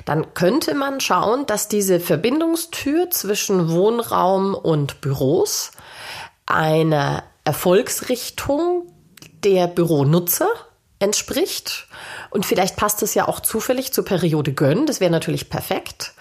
dann 0.05 0.35
könnte 0.35 0.75
man 0.75 1.01
schauen, 1.01 1.47
dass 1.47 1.69
diese 1.69 2.01
Verbindungstür 2.01 3.11
zwischen 3.11 3.71
Wohnraum 3.71 4.55
und 4.55 5.01
Büros 5.01 5.73
eine 6.47 7.23
Erfolgsrichtung 7.45 8.87
der 9.45 9.67
Büronutzer 9.67 10.49
entspricht. 10.99 11.89
Und 12.31 12.47
vielleicht 12.47 12.77
passt 12.77 13.03
es 13.03 13.15
ja 13.15 13.27
auch 13.27 13.41
zufällig 13.41 13.93
zur 13.93 14.05
Periode 14.05 14.53
Gönn. 14.53 14.87
Das 14.87 15.01
wäre 15.01 15.11
natürlich 15.11 15.49
perfekt. 15.49 16.13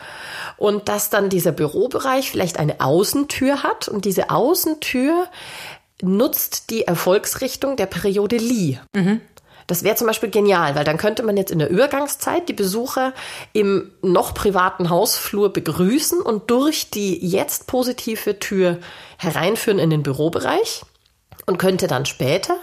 Und 0.57 0.89
dass 0.89 1.09
dann 1.09 1.29
dieser 1.29 1.51
Bürobereich 1.51 2.31
vielleicht 2.31 2.57
eine 2.57 2.81
Außentür 2.81 3.63
hat 3.63 3.87
und 3.87 4.05
diese 4.05 4.29
Außentür 4.29 5.27
nutzt 6.01 6.69
die 6.69 6.85
Erfolgsrichtung 6.85 7.75
der 7.75 7.85
Periode 7.85 8.37
Li. 8.37 8.79
Mhm. 8.95 9.21
Das 9.69 9.83
wäre 9.83 9.95
zum 9.95 10.07
Beispiel 10.07 10.31
genial, 10.31 10.73
weil 10.73 10.83
dann 10.83 10.97
könnte 10.97 11.21
man 11.21 11.37
jetzt 11.37 11.51
in 11.51 11.59
der 11.59 11.69
Übergangszeit 11.69 12.49
die 12.49 12.53
Besucher 12.53 13.13
im 13.53 13.91
noch 14.01 14.33
privaten 14.33 14.89
Hausflur 14.89 15.53
begrüßen 15.53 16.21
und 16.21 16.49
durch 16.49 16.89
die 16.89 17.23
jetzt 17.23 17.67
positive 17.67 18.39
Tür 18.39 18.79
hereinführen 19.19 19.77
in 19.77 19.91
den 19.91 20.01
Bürobereich. 20.01 20.81
und 21.45 21.57
könnte 21.57 21.87
dann 21.87 22.05
später 22.05 22.57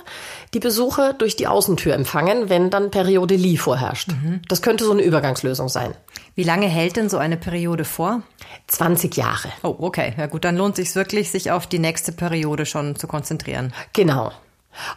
die 0.55 0.61
Besucher 0.61 1.13
durch 1.13 1.35
die 1.35 1.49
Außentür 1.49 1.93
empfangen, 1.93 2.49
wenn 2.49 2.71
dann 2.71 2.93
Periode 2.93 3.35
Li 3.35 3.57
vorherrscht. 3.57 4.09
Mhm. 4.13 4.43
Das 4.49 4.63
könnte 4.63 4.85
so 4.85 4.93
eine 4.93 5.03
Übergangslösung 5.03 5.69
sein. 5.69 5.95
Wie 6.37 6.45
lange 6.45 6.69
hält 6.69 6.97
denn 6.97 7.09
so 7.09 7.19
eine 7.19 7.37
Periode 7.37 7.85
vor? 7.85 8.23
20 8.69 9.17
Jahre. 9.17 9.49
Oh, 9.65 9.75
okay. 9.81 10.15
Ja 10.17 10.27
gut, 10.27 10.45
dann 10.45 10.57
lohnt 10.57 10.77
sich 10.77 10.95
wirklich, 10.95 11.33
sich 11.33 11.51
auf 11.51 11.67
die 11.67 11.81
nächste 11.81 12.13
Periode 12.13 12.65
schon 12.65 12.95
zu 12.95 13.09
konzentrieren. 13.09 13.73
Genau. 13.93 14.31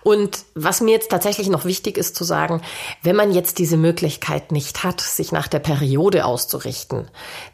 Und 0.03 0.39
was 0.55 0.81
mir 0.81 0.91
jetzt 0.91 1.11
tatsächlich 1.11 1.49
noch 1.49 1.65
wichtig 1.65 1.97
ist 1.97 2.15
zu 2.15 2.23
sagen, 2.23 2.61
wenn 3.03 3.15
man 3.15 3.31
jetzt 3.31 3.59
diese 3.59 3.77
Möglichkeit 3.77 4.51
nicht 4.51 4.83
hat, 4.83 5.01
sich 5.01 5.31
nach 5.31 5.47
der 5.47 5.59
Periode 5.59 6.25
auszurichten, 6.25 7.09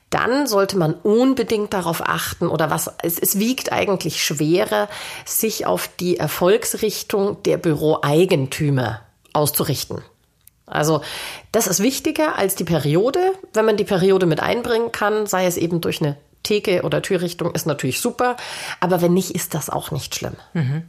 dann 0.10 0.48
sollte 0.48 0.78
man 0.78 0.94
unbedingt 0.94 1.74
darauf 1.74 2.02
achten 2.02 2.48
oder 2.48 2.70
was, 2.70 2.92
es, 3.02 3.20
es 3.20 3.40
wiegt 3.40 3.72
eigentlich 3.72 4.24
schwerer, 4.24 4.88
sich 5.26 5.66
auf 5.66 5.90
die 6.00 6.18
Erfolgsrichtung 6.18 7.42
der 7.44 7.58
Büroeigentümer 7.58 9.02
auszurichten. 9.34 10.04
Also 10.68 11.02
das 11.52 11.68
ist 11.68 11.84
wichtiger 11.84 12.38
als 12.38 12.56
die 12.56 12.64
Periode. 12.64 13.20
Wenn 13.54 13.66
man 13.66 13.78
die 13.78 13.84
Periode 13.84 14.26
mit 14.26 14.40
einbringen 14.40 14.92
kann, 14.92 15.28
sei 15.28 15.46
es 15.46 15.58
eben 15.58 15.82
durch 15.82 16.02
eine 16.02 16.18
Theke 16.46 16.84
oder 16.84 17.02
Türrichtung, 17.02 17.54
ist 17.54 17.66
natürlich 17.66 18.00
super. 18.00 18.38
Aber 18.80 19.02
wenn 19.02 19.14
nicht, 19.14 19.32
ist 19.32 19.54
das 19.54 19.70
auch 19.70 19.92
nicht 19.92 20.16
schlimm. 20.16 20.36
Mhm. 20.54 20.84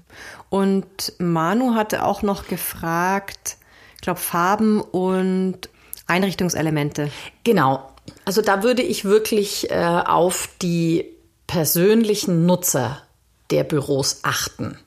Und 0.49 1.13
Manu 1.19 1.75
hatte 1.75 2.05
auch 2.05 2.23
noch 2.23 2.47
gefragt, 2.47 3.57
ich 3.97 4.03
glaube, 4.03 4.21
Farben 4.21 4.81
und 4.81 5.69
Einrichtungselemente. 6.07 7.11
Genau. 7.43 7.91
Also 8.25 8.43
da 8.43 8.63
würde 8.63 8.83
ich 8.83 9.05
wirklich 9.05 9.71
äh, 9.71 9.75
auf 9.75 10.49
die 10.63 11.07
persönlichen 11.49 12.47
Nutzer 12.47 13.03
der 13.51 13.65
Büros 13.65 14.21
achten 14.23 14.79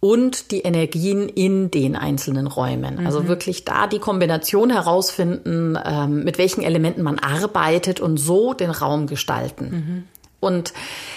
und 0.00 0.50
die 0.50 0.60
Energien 0.60 1.28
in 1.28 1.70
den 1.70 1.96
einzelnen 1.96 2.46
Räumen. 2.46 3.04
Also 3.04 3.22
mhm. 3.22 3.28
wirklich 3.28 3.64
da 3.64 3.86
die 3.86 3.98
Kombination 3.98 4.70
herausfinden, 4.70 5.78
ähm, 5.82 6.22
mit 6.24 6.38
welchen 6.38 6.62
Elementen 6.62 7.02
man 7.02 7.18
arbeitet 7.18 8.00
und 8.00 8.18
so 8.18 8.52
den 8.52 8.70
Raum 8.70 9.06
gestalten. 9.06 9.70
Mhm. 9.70 10.04
Und 10.38 10.74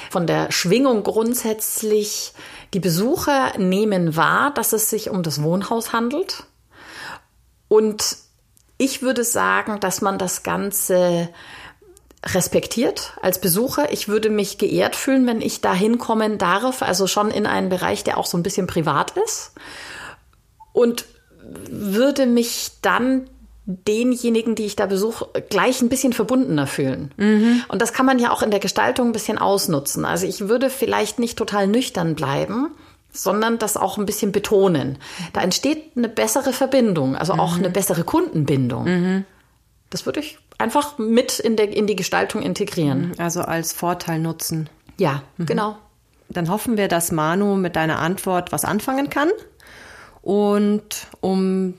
von 0.09 0.25
der 0.25 0.51
Schwingung 0.51 1.03
grundsätzlich, 1.03 2.33
die 2.73 2.79
Besucher 2.79 3.57
nehmen 3.57 4.15
wahr, 4.15 4.53
dass 4.53 4.73
es 4.73 4.89
sich 4.89 5.09
um 5.09 5.23
das 5.23 5.43
Wohnhaus 5.43 5.91
handelt. 5.91 6.45
Und 7.67 8.17
ich 8.77 9.01
würde 9.01 9.25
sagen, 9.25 9.79
dass 9.81 10.01
man 10.01 10.17
das 10.17 10.41
Ganze 10.43 11.29
respektiert 12.25 13.13
als 13.21 13.39
Besucher. 13.39 13.91
Ich 13.93 14.07
würde 14.07 14.29
mich 14.29 14.57
geehrt 14.57 14.95
fühlen, 14.95 15.25
wenn 15.25 15.41
ich 15.41 15.61
da 15.61 15.73
hinkommen 15.73 16.37
darf, 16.37 16.81
also 16.81 17.07
schon 17.07 17.31
in 17.31 17.45
einen 17.45 17.69
Bereich, 17.69 18.03
der 18.03 18.17
auch 18.17 18.25
so 18.25 18.37
ein 18.37 18.43
bisschen 18.43 18.67
privat 18.67 19.13
ist. 19.25 19.53
Und 20.73 21.05
würde 21.69 22.25
mich 22.25 22.71
dann 22.81 23.29
denjenigen, 23.65 24.55
die 24.55 24.65
ich 24.65 24.75
da 24.75 24.87
besuche, 24.87 25.29
gleich 25.49 25.81
ein 25.81 25.89
bisschen 25.89 26.11
verbundener 26.11 26.67
fühlen. 26.67 27.13
Mhm. 27.17 27.63
Und 27.67 27.81
das 27.81 27.93
kann 27.93 28.05
man 28.05 28.19
ja 28.19 28.31
auch 28.31 28.41
in 28.41 28.51
der 28.51 28.59
Gestaltung 28.59 29.07
ein 29.09 29.13
bisschen 29.13 29.37
ausnutzen. 29.37 30.05
Also 30.05 30.25
ich 30.25 30.49
würde 30.49 30.69
vielleicht 30.69 31.19
nicht 31.19 31.37
total 31.37 31.67
nüchtern 31.67 32.15
bleiben, 32.15 32.71
sondern 33.11 33.59
das 33.59 33.77
auch 33.77 33.97
ein 33.97 34.05
bisschen 34.05 34.31
betonen. 34.31 34.97
Da 35.33 35.41
entsteht 35.41 35.95
eine 35.95 36.09
bessere 36.09 36.51
Verbindung, 36.51 37.15
also 37.15 37.33
auch 37.33 37.53
mhm. 37.53 37.59
eine 37.59 37.69
bessere 37.69 38.03
Kundenbindung. 38.03 38.83
Mhm. 38.85 39.25
Das 39.89 40.05
würde 40.05 40.19
ich 40.19 40.39
einfach 40.59 40.99
mit 40.99 41.39
in, 41.39 41.55
der, 41.55 41.75
in 41.75 41.87
die 41.87 41.95
Gestaltung 41.95 42.43
integrieren. 42.43 43.09
Mhm. 43.09 43.13
Also 43.17 43.41
als 43.41 43.73
Vorteil 43.73 44.19
nutzen. 44.19 44.69
Ja, 44.97 45.23
mhm. 45.37 45.47
genau. 45.47 45.77
Dann 46.29 46.49
hoffen 46.49 46.77
wir, 46.77 46.87
dass 46.87 47.11
Manu 47.11 47.55
mit 47.55 47.75
deiner 47.75 47.97
Antwort 47.97 48.51
was 48.51 48.63
anfangen 48.63 49.09
kann. 49.09 49.29
Und 50.21 51.07
um 51.21 51.73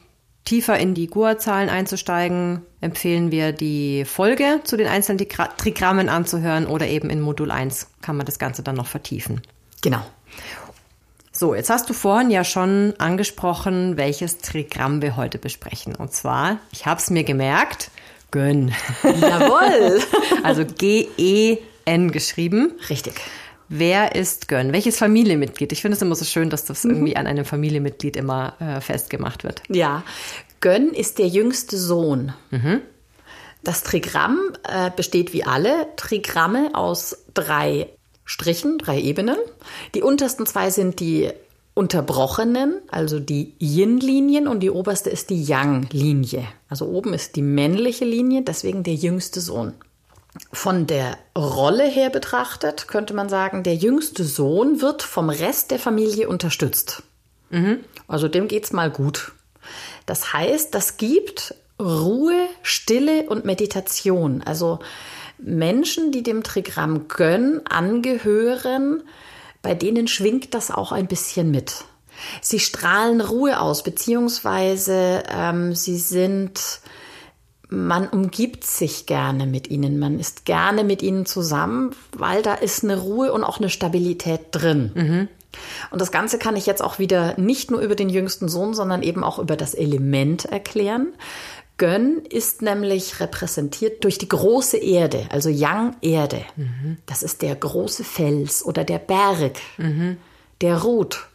tiefer 0.45 0.79
in 0.79 0.95
die 0.95 1.07
GUA-Zahlen 1.07 1.69
einzusteigen, 1.69 2.62
empfehlen 2.81 3.31
wir 3.31 3.53
die 3.53 4.05
Folge 4.05 4.61
zu 4.64 4.77
den 4.77 4.88
einzelnen 4.88 5.29
Trigrammen 5.29 6.09
anzuhören 6.09 6.66
oder 6.66 6.88
eben 6.88 7.11
in 7.11 7.21
Modul 7.21 7.53
1 7.53 7.88
kann 8.01 8.16
man 8.16 8.27
das 8.27 8.40
Ganze 8.40 8.62
dann 8.62 8.75
noch 8.75 8.87
vertiefen. 8.87 9.43
Genau. 9.83 10.03
So, 11.33 11.55
jetzt 11.55 11.71
hast 11.71 11.88
du 11.88 11.95
vorhin 11.95 12.31
ja 12.31 12.43
schon 12.43 12.95
angesprochen, 12.99 13.97
welches 13.97 14.38
Trigramm 14.38 15.01
wir 15.03 15.16
heute 15.16 15.38
besprechen. 15.38 15.95
Und 15.95 16.12
zwar, 16.12 16.59
ich 16.73 16.87
habe 16.87 17.01
es 17.01 17.11
mir 17.11 17.23
gemerkt, 17.23 17.90
Gönn. 18.31 18.73
Jawohl. 19.03 20.01
also 20.43 20.64
G-E-N 20.64 22.11
geschrieben. 22.12 22.73
Richtig. 22.88 23.14
Wer 23.69 24.16
ist 24.16 24.49
Gönn? 24.49 24.73
Welches 24.73 24.99
Familienmitglied? 24.99 25.71
Ich 25.73 25.81
finde 25.81 25.97
es 25.97 26.03
immer 26.03 26.16
so 26.16 26.25
schön, 26.25 26.51
dass 26.51 26.64
das 26.64 26.85
mhm. 26.85 26.90
irgendwie 26.90 27.16
an 27.16 27.27
einem 27.27 27.45
Familienmitglied 27.45 28.16
immer 28.16 28.55
äh, 28.61 28.81
festgemacht 28.81 29.45
wird. 29.45 29.62
Ja, 29.69 30.03
Gönn 30.61 30.93
ist 30.93 31.19
der 31.19 31.29
jüngste 31.29 31.77
Sohn. 31.77 32.35
Mhm. 32.51 32.81
Das 33.62 33.83
Trigramm 33.83 34.38
äh, 34.69 34.90
besteht 34.95 35.33
wie 35.33 35.45
alle 35.45 35.87
Trigramme 35.97 36.71
aus 36.75 37.25
drei 37.35 37.88
Strichen, 38.25 38.79
drei 38.79 39.01
Ebenen. 39.01 39.37
Die 39.95 40.03
untersten 40.03 40.47
zwei 40.47 40.71
sind 40.71 41.01
die 41.01 41.31
unterbrochenen, 41.81 42.75
also 42.90 43.19
die 43.21 43.55
Yin-Linien 43.59 44.49
und 44.49 44.61
die 44.61 44.71
oberste 44.71 45.09
ist 45.09 45.31
die 45.31 45.43
Yang-Linie. 45.43 46.45
Also 46.69 46.85
oben 46.85 47.14
ist 47.14 47.37
die 47.37 47.43
männliche 47.43 48.05
Linie, 48.05 48.43
deswegen 48.43 48.83
der 48.83 48.97
jüngste 48.97 49.40
Sohn. 49.40 49.73
Von 50.53 50.87
der 50.87 51.16
Rolle 51.35 51.85
her 51.85 52.11
betrachtet 52.11 52.87
könnte 52.87 53.14
man 53.14 53.31
sagen, 53.31 53.62
der 53.62 53.77
jüngste 53.77 54.25
Sohn 54.25 54.83
wird 54.83 55.03
vom 55.03 55.31
Rest 55.31 55.71
der 55.71 55.79
Familie 55.79 56.29
unterstützt. 56.29 57.03
Mhm. 57.49 57.79
Also 58.07 58.29
dem 58.29 58.47
geht's 58.47 58.75
mal 58.75 58.90
gut. 58.90 59.33
Das 60.05 60.35
heißt, 60.35 60.75
das 60.75 60.99
gibt 60.99 61.55
Ruhe, 61.81 62.47
Stille 62.62 63.23
und 63.23 63.47
Meditation. 63.47 64.43
Also 64.45 64.81
Menschen, 65.38 66.12
die 66.12 66.23
dem 66.23 66.43
Trigramm 66.43 67.09
Gönn 67.09 67.62
angehören, 67.64 69.03
bei 69.62 69.75
denen 69.75 70.09
schwingt 70.09 70.55
das 70.55 70.70
auch 70.70 70.92
ein 70.92 71.07
bisschen 71.07 71.51
mit. 71.51 71.85
Sie 72.40 72.61
strahlen 72.61 73.20
Ruhe 73.20 73.61
aus, 73.61 73.83
beziehungsweise 73.83 75.23
ähm, 75.31 75.75
sie 75.75 75.96
sind, 75.96 76.81
man 77.68 78.09
umgibt 78.09 78.64
sich 78.64 79.07
gerne 79.07 79.46
mit 79.46 79.70
ihnen, 79.70 79.99
man 79.99 80.18
ist 80.18 80.44
gerne 80.44 80.85
mit 80.85 81.03
ihnen 81.03 81.25
zusammen, 81.25 81.94
weil 82.16 82.42
da 82.42 82.55
ist 82.55 82.85
eine 82.85 82.99
Ruhe 82.99 83.33
und 83.33 83.44
auch 83.44 83.59
eine 83.59 83.70
Stabilität 83.70 84.49
drin. 84.53 84.92
Mhm. 84.94 85.29
Und 85.90 86.01
das 86.01 86.12
Ganze 86.12 86.38
kann 86.38 86.57
ich 86.57 86.66
jetzt 86.66 86.83
auch 86.83 86.99
wieder 86.99 87.38
nicht 87.38 87.70
nur 87.70 87.81
über 87.81 87.96
den 87.96 88.09
jüngsten 88.09 88.49
Sohn, 88.49 88.75
sondern 88.75 89.03
eben 89.03 89.25
auch 89.25 89.38
über 89.38 89.57
das 89.57 89.75
Element 89.75 90.44
erklären. 90.44 91.09
Gönn 91.81 92.21
ist 92.29 92.61
nämlich 92.61 93.21
repräsentiert 93.21 94.05
durch 94.05 94.19
die 94.19 94.29
große 94.29 94.77
Erde, 94.77 95.27
also 95.31 95.49
Yang 95.49 95.97
Erde. 96.03 96.45
Mhm. 96.57 96.99
Das 97.07 97.23
ist 97.23 97.40
der 97.40 97.57
große 97.57 98.05
Fels 98.05 98.62
oder 98.62 98.85
der 98.85 98.99
Berg, 98.99 99.55
mhm. 99.79 100.19
der 100.61 100.83
ruht. 100.83 101.30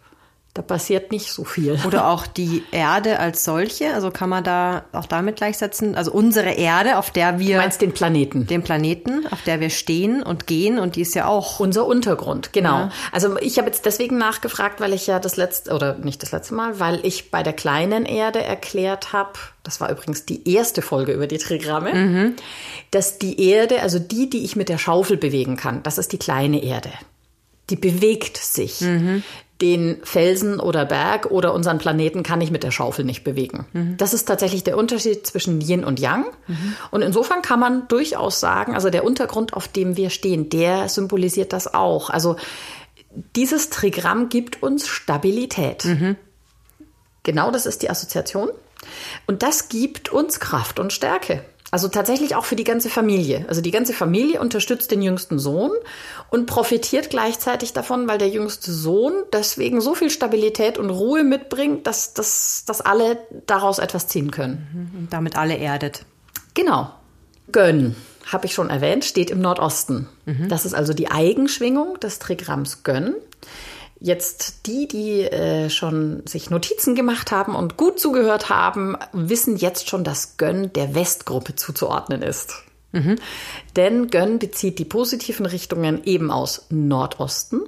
Da 0.55 0.61
passiert 0.61 1.11
nicht 1.11 1.33
so 1.33 1.43
viel. 1.43 1.77
Oder 1.85 2.07
auch 2.09 2.25
die 2.25 2.63
Erde 2.71 3.19
als 3.19 3.43
solche, 3.43 3.93
also 3.93 4.09
kann 4.09 4.29
man 4.29 4.41
da 4.41 4.85
auch 4.93 5.05
damit 5.05 5.35
gleichsetzen, 5.35 5.95
also 5.95 6.13
unsere 6.13 6.51
Erde, 6.51 6.97
auf 6.97 7.11
der 7.11 7.39
wir. 7.39 7.57
Du 7.57 7.61
meinst 7.61 7.81
den 7.81 7.91
Planeten? 7.91 8.47
Den 8.47 8.63
Planeten, 8.63 9.27
auf 9.31 9.41
der 9.41 9.59
wir 9.59 9.69
stehen 9.69 10.23
und 10.23 10.47
gehen 10.47 10.79
und 10.79 10.95
die 10.95 11.01
ist 11.01 11.13
ja 11.13 11.27
auch. 11.27 11.59
Unser 11.59 11.85
Untergrund, 11.85 12.53
genau. 12.53 12.77
Ja. 12.77 12.91
Also 13.11 13.37
ich 13.39 13.57
habe 13.57 13.67
jetzt 13.67 13.85
deswegen 13.85 14.17
nachgefragt, 14.17 14.79
weil 14.79 14.93
ich 14.93 15.07
ja 15.07 15.19
das 15.19 15.35
letzte, 15.35 15.73
oder 15.73 15.97
nicht 15.97 16.23
das 16.23 16.31
letzte 16.31 16.53
Mal, 16.53 16.79
weil 16.79 17.05
ich 17.05 17.31
bei 17.31 17.43
der 17.43 17.53
kleinen 17.53 18.05
Erde 18.05 18.41
erklärt 18.41 19.11
habe, 19.11 19.33
das 19.63 19.81
war 19.81 19.91
übrigens 19.91 20.25
die 20.25 20.49
erste 20.49 20.81
Folge 20.81 21.11
über 21.11 21.27
die 21.27 21.37
Trigramme, 21.37 21.93
mhm. 21.93 22.35
dass 22.91 23.17
die 23.17 23.45
Erde, 23.45 23.81
also 23.81 23.99
die, 23.99 24.29
die 24.29 24.45
ich 24.45 24.55
mit 24.55 24.69
der 24.69 24.77
Schaufel 24.77 25.17
bewegen 25.17 25.57
kann, 25.57 25.83
das 25.83 25.97
ist 25.97 26.13
die 26.13 26.17
kleine 26.17 26.63
Erde 26.63 26.91
die 27.71 27.75
bewegt 27.75 28.37
sich. 28.37 28.81
Mhm 28.81 29.23
den 29.61 30.01
Felsen 30.03 30.59
oder 30.59 30.85
Berg 30.85 31.31
oder 31.31 31.53
unseren 31.53 31.77
Planeten 31.77 32.23
kann 32.23 32.41
ich 32.41 32.51
mit 32.51 32.63
der 32.63 32.71
Schaufel 32.71 33.05
nicht 33.05 33.23
bewegen. 33.23 33.65
Mhm. 33.71 33.95
Das 33.97 34.13
ist 34.13 34.25
tatsächlich 34.25 34.63
der 34.63 34.77
Unterschied 34.77 35.25
zwischen 35.25 35.61
Yin 35.61 35.85
und 35.85 35.99
Yang. 35.99 36.25
Mhm. 36.47 36.75
Und 36.91 37.01
insofern 37.01 37.41
kann 37.41 37.59
man 37.59 37.87
durchaus 37.87 38.41
sagen, 38.41 38.75
also 38.75 38.89
der 38.89 39.05
Untergrund, 39.05 39.53
auf 39.53 39.69
dem 39.69 39.95
wir 39.95 40.09
stehen, 40.09 40.49
der 40.49 40.89
symbolisiert 40.89 41.53
das 41.53 41.73
auch. 41.73 42.09
Also 42.09 42.35
dieses 43.35 43.69
Trigramm 43.69 44.27
gibt 44.27 44.61
uns 44.61 44.87
Stabilität. 44.87 45.85
Mhm. 45.85 46.17
Genau 47.23 47.49
das 47.49 47.65
ist 47.65 47.81
die 47.81 47.89
Assoziation. 47.89 48.49
Und 49.25 49.41
das 49.41 49.69
gibt 49.69 50.09
uns 50.11 50.41
Kraft 50.41 50.79
und 50.79 50.91
Stärke. 50.91 51.43
Also 51.71 51.87
tatsächlich 51.87 52.35
auch 52.35 52.45
für 52.45 52.55
die 52.55 52.63
ganze 52.63 52.89
Familie. 52.89 53.45
Also 53.47 53.59
die 53.59 53.71
ganze 53.71 53.93
Familie 53.93 54.39
unterstützt 54.39 54.91
den 54.91 55.01
jüngsten 55.01 55.39
Sohn 55.39 55.71
und 56.29 56.45
profitiert 56.45 57.09
gleichzeitig 57.09 57.73
davon, 57.73 58.07
weil 58.07 58.17
der 58.17 58.29
jüngste 58.29 58.71
Sohn 58.71 59.13
deswegen 59.33 59.81
so 59.81 59.95
viel 59.95 60.09
Stabilität 60.09 60.77
und 60.77 60.89
Ruhe 60.89 61.23
mitbringt, 61.23 61.87
dass, 61.87 62.13
dass, 62.13 62.63
dass 62.65 62.81
alle 62.81 63.17
daraus 63.47 63.79
etwas 63.79 64.07
ziehen 64.07 64.31
können. 64.31 64.91
Mhm. 64.93 64.99
Und 64.99 65.13
damit 65.13 65.37
alle 65.37 65.57
erdet. 65.57 66.05
Genau. 66.53 66.91
Gönn, 67.51 67.95
habe 68.31 68.45
ich 68.45 68.53
schon 68.53 68.69
erwähnt, 68.69 69.03
steht 69.03 69.29
im 69.29 69.41
Nordosten. 69.41 70.07
Mhm. 70.25 70.49
Das 70.49 70.65
ist 70.65 70.73
also 70.73 70.93
die 70.93 71.11
Eigenschwingung 71.11 71.99
des 71.99 72.19
Trigramms 72.19 72.83
Gönn. 72.83 73.15
Jetzt 73.99 74.67
die, 74.67 74.87
die 74.87 75.21
äh, 75.21 75.69
schon 75.69 76.23
sich 76.25 76.49
Notizen 76.49 76.95
gemacht 76.95 77.31
haben 77.31 77.55
und 77.55 77.77
gut 77.77 77.99
zugehört 77.99 78.49
haben, 78.49 78.97
wissen 79.13 79.55
jetzt 79.55 79.89
schon, 79.89 80.03
dass 80.03 80.37
Gönn 80.37 80.73
der 80.73 80.95
Westgruppe 80.95 81.55
zuzuordnen 81.55 82.21
ist. 82.21 82.63
Mhm. 82.91 83.17
Denn 83.75 84.09
Gönn 84.09 84.39
bezieht 84.39 84.79
die 84.79 84.85
positiven 84.85 85.45
Richtungen 85.45 86.03
eben 86.03 86.31
aus 86.31 86.65
Nordosten, 86.69 87.61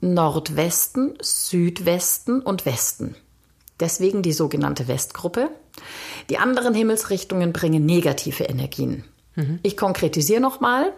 Nordwesten, 0.00 1.14
Südwesten 1.20 2.40
und 2.40 2.66
Westen. 2.66 3.14
Deswegen 3.80 4.22
die 4.22 4.32
sogenannte 4.32 4.88
Westgruppe. 4.88 5.48
Die 6.30 6.38
anderen 6.38 6.74
Himmelsrichtungen 6.74 7.52
bringen 7.52 7.84
negative 7.84 8.44
Energien. 8.44 9.04
Mhm. 9.34 9.58
Ich 9.62 9.76
konkretisiere 9.76 10.40
nochmal. 10.40 10.92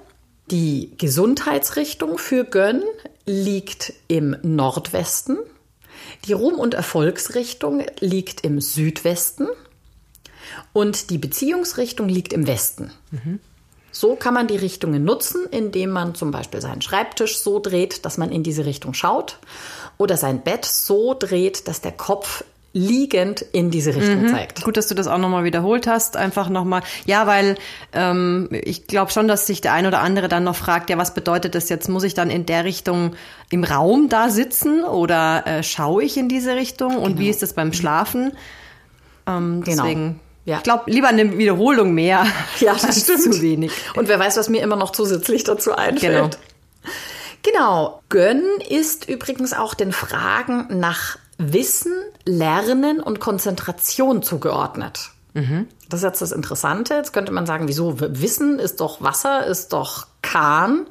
Die 0.50 0.92
Gesundheitsrichtung 0.98 2.18
für 2.18 2.44
Gönn 2.44 2.82
liegt 3.26 3.92
im 4.08 4.36
Nordwesten. 4.42 5.38
Die 6.24 6.32
Ruhm- 6.32 6.58
und 6.58 6.74
Erfolgsrichtung 6.74 7.84
liegt 8.00 8.42
im 8.42 8.60
Südwesten. 8.60 9.48
Und 10.72 11.10
die 11.10 11.18
Beziehungsrichtung 11.18 12.08
liegt 12.08 12.32
im 12.32 12.46
Westen. 12.46 12.92
Mhm. 13.10 13.40
So 13.90 14.14
kann 14.14 14.34
man 14.34 14.46
die 14.46 14.56
Richtungen 14.56 15.04
nutzen, 15.04 15.46
indem 15.50 15.90
man 15.90 16.14
zum 16.14 16.30
Beispiel 16.30 16.60
seinen 16.60 16.82
Schreibtisch 16.82 17.38
so 17.38 17.60
dreht, 17.60 18.04
dass 18.04 18.18
man 18.18 18.30
in 18.30 18.42
diese 18.42 18.66
Richtung 18.66 18.94
schaut 18.94 19.38
oder 19.96 20.16
sein 20.16 20.42
Bett 20.42 20.66
so 20.66 21.14
dreht, 21.14 21.66
dass 21.66 21.80
der 21.80 21.92
Kopf 21.92 22.44
liegend 22.76 23.40
in 23.40 23.70
diese 23.70 23.94
Richtung 23.94 24.24
mhm. 24.24 24.28
zeigt. 24.28 24.62
Gut, 24.62 24.76
dass 24.76 24.86
du 24.86 24.94
das 24.94 25.06
auch 25.06 25.16
nochmal 25.16 25.44
wiederholt 25.44 25.86
hast. 25.86 26.18
Einfach 26.18 26.50
nochmal. 26.50 26.82
Ja, 27.06 27.26
weil 27.26 27.56
ähm, 27.94 28.50
ich 28.50 28.86
glaube 28.86 29.10
schon, 29.10 29.28
dass 29.28 29.46
sich 29.46 29.62
der 29.62 29.72
ein 29.72 29.86
oder 29.86 30.00
andere 30.00 30.28
dann 30.28 30.44
noch 30.44 30.56
fragt, 30.56 30.90
ja, 30.90 30.98
was 30.98 31.14
bedeutet 31.14 31.54
das 31.54 31.70
jetzt? 31.70 31.88
Muss 31.88 32.04
ich 32.04 32.12
dann 32.12 32.28
in 32.28 32.44
der 32.44 32.64
Richtung 32.64 33.14
im 33.48 33.64
Raum 33.64 34.10
da 34.10 34.28
sitzen 34.28 34.84
oder 34.84 35.46
äh, 35.46 35.62
schaue 35.62 36.04
ich 36.04 36.18
in 36.18 36.28
diese 36.28 36.54
Richtung? 36.54 36.96
Und 36.96 37.12
genau. 37.12 37.18
wie 37.20 37.30
ist 37.30 37.40
das 37.40 37.54
beim 37.54 37.72
Schlafen? 37.72 38.32
Ähm, 39.26 39.62
genau. 39.64 39.84
Deswegen 39.84 40.20
ja. 40.44 40.58
Ich 40.58 40.62
glaube, 40.62 40.88
lieber 40.88 41.08
eine 41.08 41.38
Wiederholung 41.38 41.92
mehr. 41.94 42.26
Ja, 42.60 42.74
das 42.74 43.00
stimmt. 43.02 43.22
Zu 43.22 43.42
wenig. 43.42 43.72
Und 43.96 44.08
wer 44.08 44.18
weiß, 44.18 44.36
was 44.36 44.48
mir 44.48 44.62
immer 44.62 44.76
noch 44.76 44.92
zusätzlich 44.92 45.44
dazu 45.44 45.74
einfällt. 45.74 46.02
Genau. 46.02 46.30
Genau. 47.42 48.02
Gönn 48.10 48.42
ist 48.68 49.08
übrigens 49.08 49.54
auch 49.54 49.74
den 49.74 49.92
Fragen 49.92 50.66
nach 50.78 51.18
Wissen, 51.38 51.92
Lernen 52.24 53.00
und 53.00 53.20
Konzentration 53.20 54.22
zugeordnet. 54.22 55.10
Mhm. 55.34 55.68
Das 55.88 56.00
ist 56.00 56.04
jetzt 56.04 56.22
das 56.22 56.32
Interessante. 56.32 56.94
Jetzt 56.94 57.12
könnte 57.12 57.32
man 57.32 57.46
sagen, 57.46 57.68
wieso 57.68 58.00
Wissen 58.00 58.58
ist 58.58 58.80
doch 58.80 59.02
Wasser, 59.02 59.46
ist 59.46 59.72
doch 59.72 60.06
Kahn. 60.22 60.86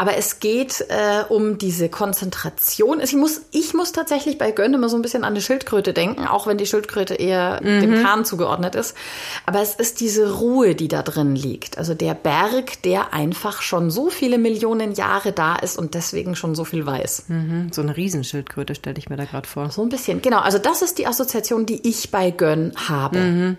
Aber 0.00 0.16
es 0.16 0.40
geht 0.40 0.86
äh, 0.88 1.24
um 1.28 1.58
diese 1.58 1.90
Konzentration. 1.90 3.00
Ich 3.00 3.12
muss, 3.12 3.42
ich 3.50 3.74
muss 3.74 3.92
tatsächlich 3.92 4.38
bei 4.38 4.50
Gönn 4.50 4.72
immer 4.72 4.88
so 4.88 4.96
ein 4.96 5.02
bisschen 5.02 5.24
an 5.24 5.34
die 5.34 5.42
Schildkröte 5.42 5.92
denken, 5.92 6.26
auch 6.26 6.46
wenn 6.46 6.56
die 6.56 6.64
Schildkröte 6.64 7.12
eher 7.12 7.60
mhm. 7.62 7.82
dem 7.82 8.02
Kahn 8.02 8.24
zugeordnet 8.24 8.74
ist. 8.76 8.96
Aber 9.44 9.60
es 9.60 9.74
ist 9.74 10.00
diese 10.00 10.38
Ruhe, 10.38 10.74
die 10.74 10.88
da 10.88 11.02
drin 11.02 11.36
liegt. 11.36 11.76
Also 11.76 11.92
der 11.92 12.14
Berg, 12.14 12.80
der 12.80 13.12
einfach 13.12 13.60
schon 13.60 13.90
so 13.90 14.08
viele 14.08 14.38
Millionen 14.38 14.94
Jahre 14.94 15.32
da 15.32 15.56
ist 15.56 15.78
und 15.78 15.92
deswegen 15.92 16.34
schon 16.34 16.54
so 16.54 16.64
viel 16.64 16.86
weiß. 16.86 17.24
Mhm. 17.28 17.68
So 17.70 17.82
eine 17.82 17.94
Riesenschildkröte 17.94 18.74
stelle 18.74 18.96
ich 18.96 19.10
mir 19.10 19.18
da 19.18 19.26
gerade 19.26 19.46
vor. 19.46 19.68
So 19.68 19.82
ein 19.82 19.90
bisschen, 19.90 20.22
genau. 20.22 20.38
Also 20.38 20.56
das 20.56 20.80
ist 20.80 20.96
die 20.96 21.06
Assoziation, 21.06 21.66
die 21.66 21.86
ich 21.86 22.10
bei 22.10 22.30
Gönn 22.30 22.72
habe. 22.88 23.18
Mhm. 23.18 23.56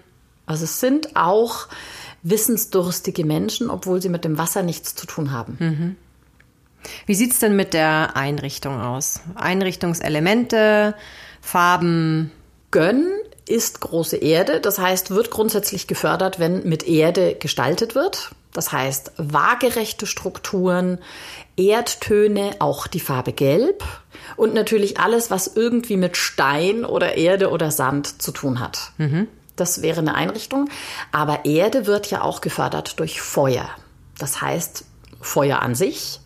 Also 0.48 0.64
es 0.64 0.80
sind 0.80 1.16
auch 1.16 1.68
wissensdurstige 2.24 3.26
Menschen, 3.26 3.70
obwohl 3.70 4.02
sie 4.02 4.10
mit 4.10 4.26
dem 4.26 4.40
Wasser 4.40 4.64
nichts 4.64 4.96
zu 4.96 5.06
tun 5.06 5.32
haben. 5.32 5.58
Mhm. 5.60 5.96
Wie 7.06 7.16
sieht 7.16 7.32
es 7.34 7.40
denn 7.40 7.56
mit 7.56 7.74
der 7.74 8.16
Einrichtung 8.16 8.82
aus? 8.82 9.22
Einrichtungselemente, 9.36 10.96
Farben? 11.42 12.32
Gönn 12.72 13.06
ist 13.48 13.82
große 13.82 14.16
Erde, 14.16 14.62
das 14.62 14.80
heißt, 14.80 15.12
wird 15.12 15.30
grundsätzlich 15.30 15.88
gefördert, 15.88 16.40
wenn 16.40 16.64
mit 16.64 16.88
Erde 16.88 17.36
gestaltet 17.36 17.96
wird. 17.96 18.32
Das 18.54 18.72
heißt, 18.72 19.14
waagerechte 19.18 20.06
Strukturen, 20.06 21.00
Erdtöne, 21.58 22.52
auch 22.60 22.88
die 22.88 23.00
Farbe 23.00 23.34
Gelb 23.34 23.84
und 24.38 24.54
natürlich 24.54 25.00
alles, 25.00 25.32
was 25.32 25.48
irgendwie 25.48 25.98
mit 25.98 26.16
Stein 26.18 26.86
oder 26.86 27.16
Erde 27.16 27.50
oder 27.50 27.72
Sand 27.72 28.22
zu 28.22 28.32
tun 28.32 28.60
hat. 28.60 28.92
Mhm. 28.98 29.28
Das 29.56 29.82
wäre 29.82 30.00
eine 30.00 30.16
Einrichtung. 30.16 30.70
Aber 31.12 31.46
Erde 31.46 31.86
wird 31.86 32.10
ja 32.10 32.22
auch 32.22 32.42
gefördert 32.42 33.00
durch 33.00 33.22
Feuer. 33.22 33.70
Das 34.18 34.42
heißt, 34.42 34.86
Feuer 35.20 35.62
an 35.62 35.76
sich, 35.76 36.21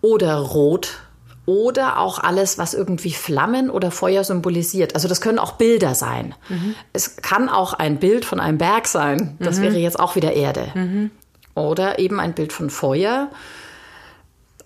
oder 0.00 0.36
Rot 0.36 0.98
oder 1.46 1.98
auch 1.98 2.18
alles, 2.18 2.58
was 2.58 2.74
irgendwie 2.74 3.12
Flammen 3.12 3.70
oder 3.70 3.90
Feuer 3.90 4.22
symbolisiert. 4.22 4.94
Also 4.94 5.08
das 5.08 5.20
können 5.20 5.38
auch 5.38 5.52
Bilder 5.52 5.94
sein. 5.94 6.34
Mhm. 6.48 6.74
Es 6.92 7.16
kann 7.16 7.48
auch 7.48 7.72
ein 7.72 7.98
Bild 7.98 8.24
von 8.24 8.38
einem 8.38 8.58
Berg 8.58 8.86
sein. 8.86 9.36
Das 9.40 9.58
mhm. 9.58 9.62
wäre 9.62 9.78
jetzt 9.78 9.98
auch 9.98 10.14
wieder 10.14 10.32
Erde. 10.34 10.68
Mhm. 10.74 11.10
Oder 11.54 11.98
eben 11.98 12.20
ein 12.20 12.34
Bild 12.34 12.52
von 12.52 12.70
Feuer 12.70 13.30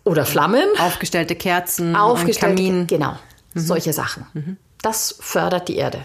oder 0.04 0.26
Flammen. 0.26 0.66
Aufgestellte 0.78 1.34
Kerzen, 1.36 1.96
Aufgestellte, 1.96 2.62
Kamin. 2.62 2.86
Genau, 2.86 3.16
mhm. 3.54 3.60
solche 3.60 3.92
Sachen. 3.92 4.26
Mhm. 4.34 4.56
Das 4.82 5.16
fördert 5.18 5.68
die 5.68 5.76
Erde. 5.76 6.04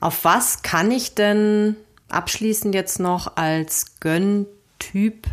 Auf 0.00 0.24
was 0.24 0.62
kann 0.62 0.90
ich 0.90 1.14
denn 1.14 1.76
abschließend 2.08 2.74
jetzt 2.74 3.00
noch 3.00 3.36
als 3.36 4.00
Gönntyp 4.00 5.26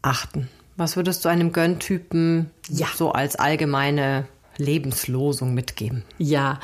achten? 0.00 0.48
Was 0.76 0.96
würdest 0.96 1.24
du 1.24 1.28
einem 1.28 1.52
Gönntypen 1.52 2.50
ja. 2.68 2.86
so 2.94 3.12
als 3.12 3.36
allgemeine 3.36 4.26
Lebenslosung 4.56 5.54
mitgeben? 5.54 6.04
Ja, 6.18 6.60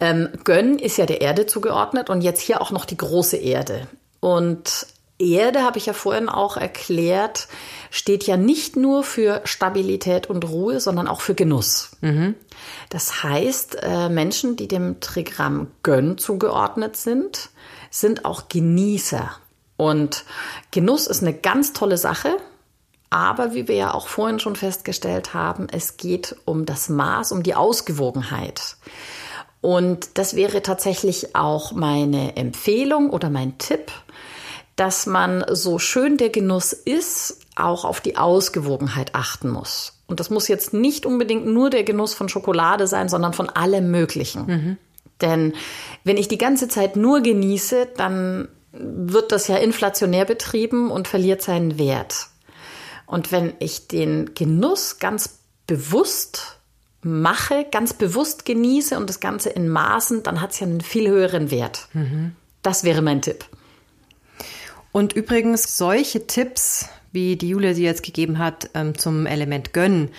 ähm, 0.00 0.28
Gönn 0.44 0.78
ist 0.78 0.96
ja 0.96 1.06
der 1.06 1.20
Erde 1.20 1.46
zugeordnet 1.46 2.10
und 2.10 2.22
jetzt 2.22 2.40
hier 2.40 2.60
auch 2.60 2.70
noch 2.70 2.84
die 2.84 2.96
große 2.96 3.36
Erde. 3.36 3.88
Und 4.20 4.86
Erde, 5.20 5.62
habe 5.62 5.78
ich 5.78 5.86
ja 5.86 5.92
vorhin 5.92 6.28
auch 6.28 6.56
erklärt, 6.56 7.48
steht 7.90 8.24
ja 8.26 8.36
nicht 8.36 8.76
nur 8.76 9.04
für 9.04 9.42
Stabilität 9.44 10.28
und 10.28 10.48
Ruhe, 10.48 10.80
sondern 10.80 11.06
auch 11.08 11.20
für 11.20 11.34
Genuss. 11.34 11.90
Mhm. 12.00 12.34
Das 12.88 13.22
heißt, 13.22 13.78
äh, 13.82 14.08
Menschen, 14.08 14.56
die 14.56 14.66
dem 14.66 15.00
Trigramm 15.00 15.68
Gönn 15.82 16.16
zugeordnet 16.16 16.96
sind, 16.96 17.50
sind 17.90 18.24
auch 18.24 18.48
Genießer. 18.48 19.30
Und 19.76 20.24
Genuss 20.70 21.06
ist 21.06 21.22
eine 21.22 21.34
ganz 21.34 21.72
tolle 21.72 21.98
Sache. 21.98 22.36
Aber 23.10 23.54
wie 23.54 23.66
wir 23.66 23.74
ja 23.74 23.94
auch 23.94 24.06
vorhin 24.06 24.38
schon 24.38 24.54
festgestellt 24.54 25.34
haben, 25.34 25.66
es 25.70 25.96
geht 25.96 26.36
um 26.44 26.64
das 26.64 26.88
Maß, 26.88 27.32
um 27.32 27.42
die 27.42 27.56
Ausgewogenheit. 27.56 28.76
Und 29.60 30.16
das 30.16 30.36
wäre 30.36 30.62
tatsächlich 30.62 31.34
auch 31.34 31.72
meine 31.72 32.36
Empfehlung 32.36 33.10
oder 33.10 33.28
mein 33.28 33.58
Tipp, 33.58 33.90
dass 34.76 35.06
man 35.06 35.44
so 35.50 35.78
schön 35.78 36.16
der 36.16 36.30
Genuss 36.30 36.72
ist, 36.72 37.40
auch 37.56 37.84
auf 37.84 38.00
die 38.00 38.16
Ausgewogenheit 38.16 39.14
achten 39.14 39.50
muss. 39.50 40.00
Und 40.06 40.20
das 40.20 40.30
muss 40.30 40.48
jetzt 40.48 40.72
nicht 40.72 41.04
unbedingt 41.04 41.46
nur 41.46 41.68
der 41.68 41.84
Genuss 41.84 42.14
von 42.14 42.28
Schokolade 42.28 42.86
sein, 42.86 43.08
sondern 43.08 43.32
von 43.32 43.50
allem 43.50 43.90
Möglichen. 43.90 44.46
Mhm. 44.46 44.76
Denn 45.20 45.52
wenn 46.04 46.16
ich 46.16 46.28
die 46.28 46.38
ganze 46.38 46.68
Zeit 46.68 46.96
nur 46.96 47.20
genieße, 47.20 47.88
dann 47.96 48.48
wird 48.72 49.32
das 49.32 49.48
ja 49.48 49.56
inflationär 49.56 50.24
betrieben 50.24 50.90
und 50.90 51.08
verliert 51.08 51.42
seinen 51.42 51.78
Wert. 51.78 52.28
Und 53.10 53.32
wenn 53.32 53.54
ich 53.58 53.88
den 53.88 54.34
Genuss 54.34 55.00
ganz 55.00 55.40
bewusst 55.66 56.58
mache, 57.02 57.66
ganz 57.72 57.92
bewusst 57.92 58.44
genieße 58.44 58.96
und 58.96 59.10
das 59.10 59.18
Ganze 59.18 59.50
in 59.50 59.68
Maßen, 59.68 60.22
dann 60.22 60.40
hat 60.40 60.52
es 60.52 60.60
ja 60.60 60.68
einen 60.68 60.80
viel 60.80 61.08
höheren 61.08 61.50
Wert. 61.50 61.88
Mhm. 61.92 62.36
Das 62.62 62.84
wäre 62.84 63.02
mein 63.02 63.20
Tipp. 63.20 63.44
Und 64.92 65.12
übrigens, 65.12 65.76
solche 65.76 66.28
Tipps, 66.28 66.88
wie 67.10 67.34
die 67.34 67.48
Julia 67.48 67.74
sie 67.74 67.82
jetzt 67.82 68.04
gegeben 68.04 68.38
hat, 68.38 68.70
ähm, 68.74 68.96
zum 68.96 69.26
Element 69.26 69.72
Gönnen, 69.72 70.10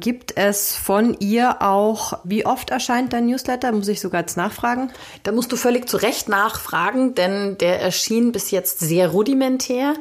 Gibt 0.00 0.36
es 0.36 0.74
von 0.74 1.16
ihr 1.20 1.62
auch, 1.62 2.18
wie 2.24 2.44
oft 2.44 2.70
erscheint 2.70 3.12
dein 3.12 3.26
Newsletter? 3.26 3.70
Muss 3.70 3.86
ich 3.86 4.00
sogar 4.00 4.22
jetzt 4.22 4.36
nachfragen? 4.36 4.90
Da 5.22 5.30
musst 5.30 5.52
du 5.52 5.56
völlig 5.56 5.88
zu 5.88 5.98
Recht 5.98 6.28
nachfragen, 6.28 7.14
denn 7.14 7.58
der 7.58 7.80
erschien 7.80 8.32
bis 8.32 8.50
jetzt 8.50 8.80
sehr 8.80 9.08
rudimentär. 9.08 9.94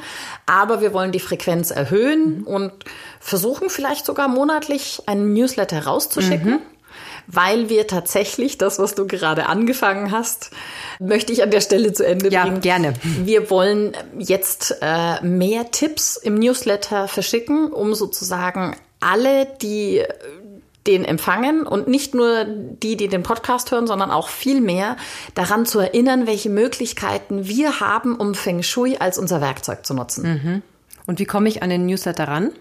Aber 0.47 0.81
wir 0.81 0.93
wollen 0.93 1.11
die 1.11 1.19
Frequenz 1.19 1.69
erhöhen 1.69 2.39
mhm. 2.39 2.47
und 2.47 2.71
versuchen 3.19 3.69
vielleicht 3.69 4.05
sogar 4.05 4.27
monatlich 4.27 5.03
einen 5.05 5.33
Newsletter 5.33 5.85
rauszuschicken. 5.85 6.51
Mhm. 6.53 6.61
Weil 7.27 7.69
wir 7.69 7.87
tatsächlich 7.87 8.57
das, 8.57 8.79
was 8.79 8.95
du 8.95 9.07
gerade 9.07 9.45
angefangen 9.45 10.11
hast, 10.11 10.51
möchte 10.99 11.31
ich 11.31 11.41
an 11.41 11.51
der 11.51 11.61
Stelle 11.61 11.93
zu 11.93 12.05
Ende 12.05 12.29
ja, 12.29 12.43
bringen. 12.43 12.57
Ja, 12.57 12.61
gerne. 12.61 12.93
Wir 13.01 13.49
wollen 13.49 13.93
jetzt 14.17 14.75
äh, 14.81 15.23
mehr 15.23 15.71
Tipps 15.71 16.17
im 16.17 16.35
Newsletter 16.35 17.07
verschicken, 17.07 17.71
um 17.71 17.93
sozusagen 17.95 18.75
alle, 19.03 19.45
die 19.61 20.03
den 20.87 21.05
empfangen 21.05 21.65
und 21.65 21.87
nicht 21.87 22.13
nur 22.13 22.45
die, 22.45 22.97
die 22.97 23.07
den 23.07 23.23
Podcast 23.23 23.71
hören, 23.71 23.87
sondern 23.87 24.11
auch 24.11 24.27
viel 24.27 24.59
mehr 24.59 24.97
daran 25.33 25.65
zu 25.65 25.79
erinnern, 25.79 26.27
welche 26.27 26.49
Möglichkeiten 26.49 27.47
wir 27.47 27.79
haben, 27.79 28.15
um 28.15 28.35
Feng 28.35 28.63
Shui 28.63 28.97
als 28.97 29.17
unser 29.17 29.39
Werkzeug 29.39 29.85
zu 29.85 29.93
nutzen. 29.93 30.23
Mhm. 30.23 30.61
Und 31.05 31.19
wie 31.19 31.25
komme 31.25 31.49
ich 31.49 31.61
an 31.61 31.69
den 31.69 31.85
Newsletter 31.85 32.27
ran? 32.29 32.51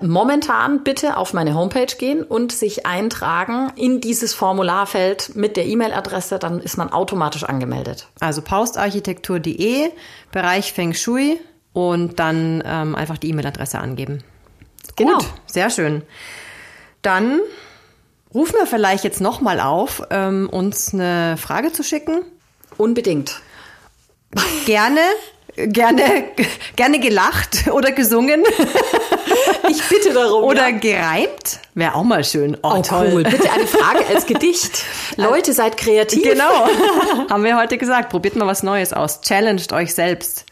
Momentan 0.00 0.84
bitte 0.84 1.16
auf 1.16 1.32
meine 1.32 1.54
Homepage 1.54 1.92
gehen 1.98 2.22
und 2.22 2.52
sich 2.52 2.86
eintragen 2.86 3.72
in 3.74 4.00
dieses 4.00 4.32
Formularfeld 4.32 5.34
mit 5.34 5.56
der 5.56 5.66
E-Mail-Adresse, 5.66 6.38
dann 6.38 6.60
ist 6.60 6.76
man 6.76 6.92
automatisch 6.92 7.44
angemeldet. 7.44 8.06
Also 8.20 8.42
paustarchitektur.de, 8.42 9.90
Bereich 10.30 10.72
Feng 10.72 10.94
Shui 10.94 11.40
und 11.72 12.20
dann 12.20 12.62
ähm, 12.64 12.94
einfach 12.94 13.18
die 13.18 13.30
E-Mail-Adresse 13.30 13.80
angeben. 13.80 14.22
Genau. 15.00 15.16
Gut, 15.18 15.26
sehr 15.46 15.70
schön. 15.70 16.02
Dann 17.02 17.40
rufen 18.34 18.54
wir 18.58 18.66
vielleicht 18.66 19.02
jetzt 19.04 19.20
nochmal 19.22 19.58
auf, 19.60 20.02
ähm, 20.10 20.48
uns 20.50 20.92
eine 20.92 21.36
Frage 21.38 21.72
zu 21.72 21.82
schicken. 21.82 22.20
Unbedingt. 22.76 23.40
Gerne, 24.66 25.00
gerne, 25.56 26.24
gerne 26.76 27.00
gelacht 27.00 27.68
oder 27.72 27.92
gesungen 27.92 28.44
Ich 29.70 29.82
bitte 29.88 30.12
darum. 30.12 30.44
oder 30.44 30.68
ja. 30.68 30.78
gereimt. 30.78 31.60
Wäre 31.74 31.94
auch 31.94 32.04
mal 32.04 32.22
schön. 32.22 32.56
Oh, 32.62 32.74
Oh, 32.76 32.82
cool. 32.92 33.22
Bitte 33.24 33.50
eine 33.50 33.66
Frage 33.66 34.06
als 34.06 34.26
Gedicht. 34.26 34.84
Leute, 35.16 35.52
seid 35.54 35.76
kreativ. 35.78 36.22
Genau. 36.22 36.68
Haben 37.30 37.42
wir 37.42 37.56
heute 37.56 37.78
gesagt. 37.78 38.10
Probiert 38.10 38.36
mal 38.36 38.46
was 38.46 38.62
Neues 38.62 38.92
aus. 38.92 39.22
Challenged 39.22 39.72
euch 39.72 39.94
selbst. 39.94 40.44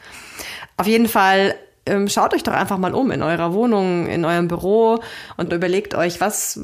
Auf 0.79 0.87
jeden 0.87 1.09
Fall 1.09 1.55
ähm, 1.89 2.09
schaut 2.09 2.35
euch 2.35 2.43
doch 2.43 2.53
einfach 2.53 2.79
mal 2.79 2.95
um 2.95 3.11
in 3.11 3.23
eurer 3.23 3.53
Wohnung, 3.53 4.07
in 4.07 4.25
eurem 4.25 4.49
Büro 4.49 5.01
und 5.37 5.53
überlegt 5.53 5.95
euch, 5.95 6.21
was, 6.21 6.61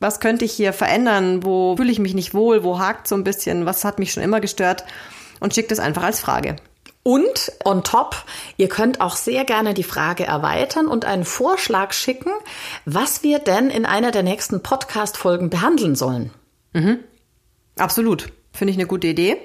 was 0.00 0.20
könnte 0.20 0.44
ich 0.44 0.52
hier 0.52 0.72
verändern? 0.72 1.44
Wo 1.44 1.76
fühle 1.76 1.92
ich 1.92 1.98
mich 1.98 2.14
nicht 2.14 2.34
wohl? 2.34 2.64
Wo 2.64 2.78
hakt 2.78 3.06
so 3.06 3.14
ein 3.14 3.24
bisschen? 3.24 3.66
Was 3.66 3.84
hat 3.84 3.98
mich 3.98 4.12
schon 4.12 4.22
immer 4.22 4.40
gestört? 4.40 4.84
Und 5.38 5.54
schickt 5.54 5.70
es 5.70 5.78
einfach 5.78 6.02
als 6.02 6.20
Frage. 6.20 6.56
Und 7.02 7.52
on 7.64 7.84
top, 7.84 8.24
ihr 8.56 8.68
könnt 8.68 9.00
auch 9.00 9.14
sehr 9.14 9.44
gerne 9.44 9.74
die 9.74 9.84
Frage 9.84 10.24
erweitern 10.24 10.88
und 10.88 11.04
einen 11.04 11.24
Vorschlag 11.24 11.92
schicken, 11.92 12.32
was 12.84 13.22
wir 13.22 13.38
denn 13.38 13.70
in 13.70 13.86
einer 13.86 14.10
der 14.10 14.24
nächsten 14.24 14.60
Podcast-Folgen 14.60 15.48
behandeln 15.48 15.94
sollen. 15.94 16.32
Absolut. 17.78 18.32
Finde 18.52 18.72
ich 18.72 18.76
eine 18.76 18.88
gute 18.88 19.06
Idee. 19.06 19.36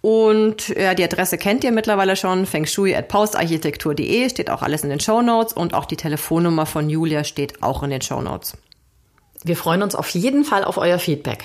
Und 0.00 0.68
ja, 0.68 0.94
die 0.94 1.02
Adresse 1.02 1.38
kennt 1.38 1.64
ihr 1.64 1.72
mittlerweile 1.72 2.14
schon, 2.14 2.46
fengshui 2.46 2.94
at 2.94 3.08
paustarchitektur.de, 3.08 4.28
steht 4.28 4.50
auch 4.50 4.62
alles 4.62 4.84
in 4.84 4.90
den 4.90 5.00
Show 5.00 5.22
Notes 5.22 5.52
und 5.52 5.74
auch 5.74 5.86
die 5.86 5.96
Telefonnummer 5.96 6.66
von 6.66 6.88
Julia 6.88 7.24
steht 7.24 7.62
auch 7.62 7.82
in 7.82 7.90
den 7.90 8.02
Show 8.02 8.20
Notes. 8.20 8.56
Wir 9.42 9.56
freuen 9.56 9.82
uns 9.82 9.94
auf 9.94 10.08
jeden 10.10 10.44
Fall 10.44 10.64
auf 10.64 10.78
euer 10.78 10.98
Feedback. 10.98 11.44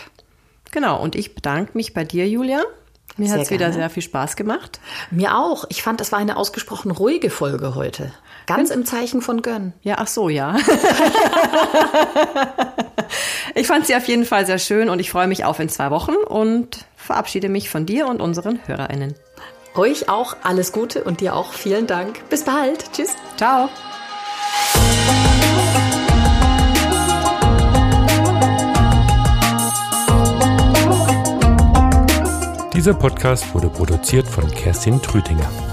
Genau, 0.71 1.01
und 1.01 1.15
ich 1.15 1.35
bedanke 1.35 1.71
mich 1.75 1.93
bei 1.93 2.03
dir, 2.03 2.27
Julia. 2.27 2.61
Mir 3.17 3.31
hat 3.31 3.41
es 3.41 3.51
wieder 3.51 3.71
sehr 3.71 3.91
viel 3.91 4.01
Spaß 4.01 4.35
gemacht. 4.35 4.79
Mir 5.11 5.37
auch. 5.37 5.65
Ich 5.69 5.83
fand, 5.83 6.01
es 6.01 6.11
war 6.11 6.17
eine 6.17 6.35
ausgesprochen 6.35 6.89
ruhige 6.89 7.29
Folge 7.29 7.75
heute. 7.75 8.11
Ganz 8.47 8.71
im 8.71 8.85
Zeichen 8.85 9.21
von 9.21 9.43
Gönn. 9.43 9.73
Ja, 9.83 9.97
ach 9.99 10.07
so, 10.07 10.29
ja. 10.29 10.55
ich 13.55 13.67
fand 13.67 13.85
sie 13.85 13.95
auf 13.95 14.07
jeden 14.07 14.25
Fall 14.25 14.47
sehr 14.47 14.57
schön 14.57 14.89
und 14.89 14.97
ich 14.99 15.11
freue 15.11 15.27
mich 15.27 15.45
auf 15.45 15.59
in 15.59 15.69
zwei 15.69 15.91
Wochen 15.91 16.15
und 16.15 16.85
verabschiede 17.03 17.49
mich 17.49 17.69
von 17.69 17.85
dir 17.85 18.07
und 18.07 18.21
unseren 18.21 18.59
HörerInnen. 18.65 19.15
Euch 19.75 20.09
auch 20.09 20.35
alles 20.43 20.71
Gute 20.71 21.03
und 21.03 21.21
dir 21.21 21.35
auch 21.35 21.53
vielen 21.53 21.87
Dank. 21.87 22.27
Bis 22.29 22.43
bald. 22.43 22.91
Tschüss. 22.93 23.15
Ciao. 23.37 23.69
Dieser 32.75 32.93
Podcast 32.93 33.53
wurde 33.53 33.69
produziert 33.69 34.27
von 34.27 34.49
Kerstin 34.51 35.01
Trütinger. 35.01 35.72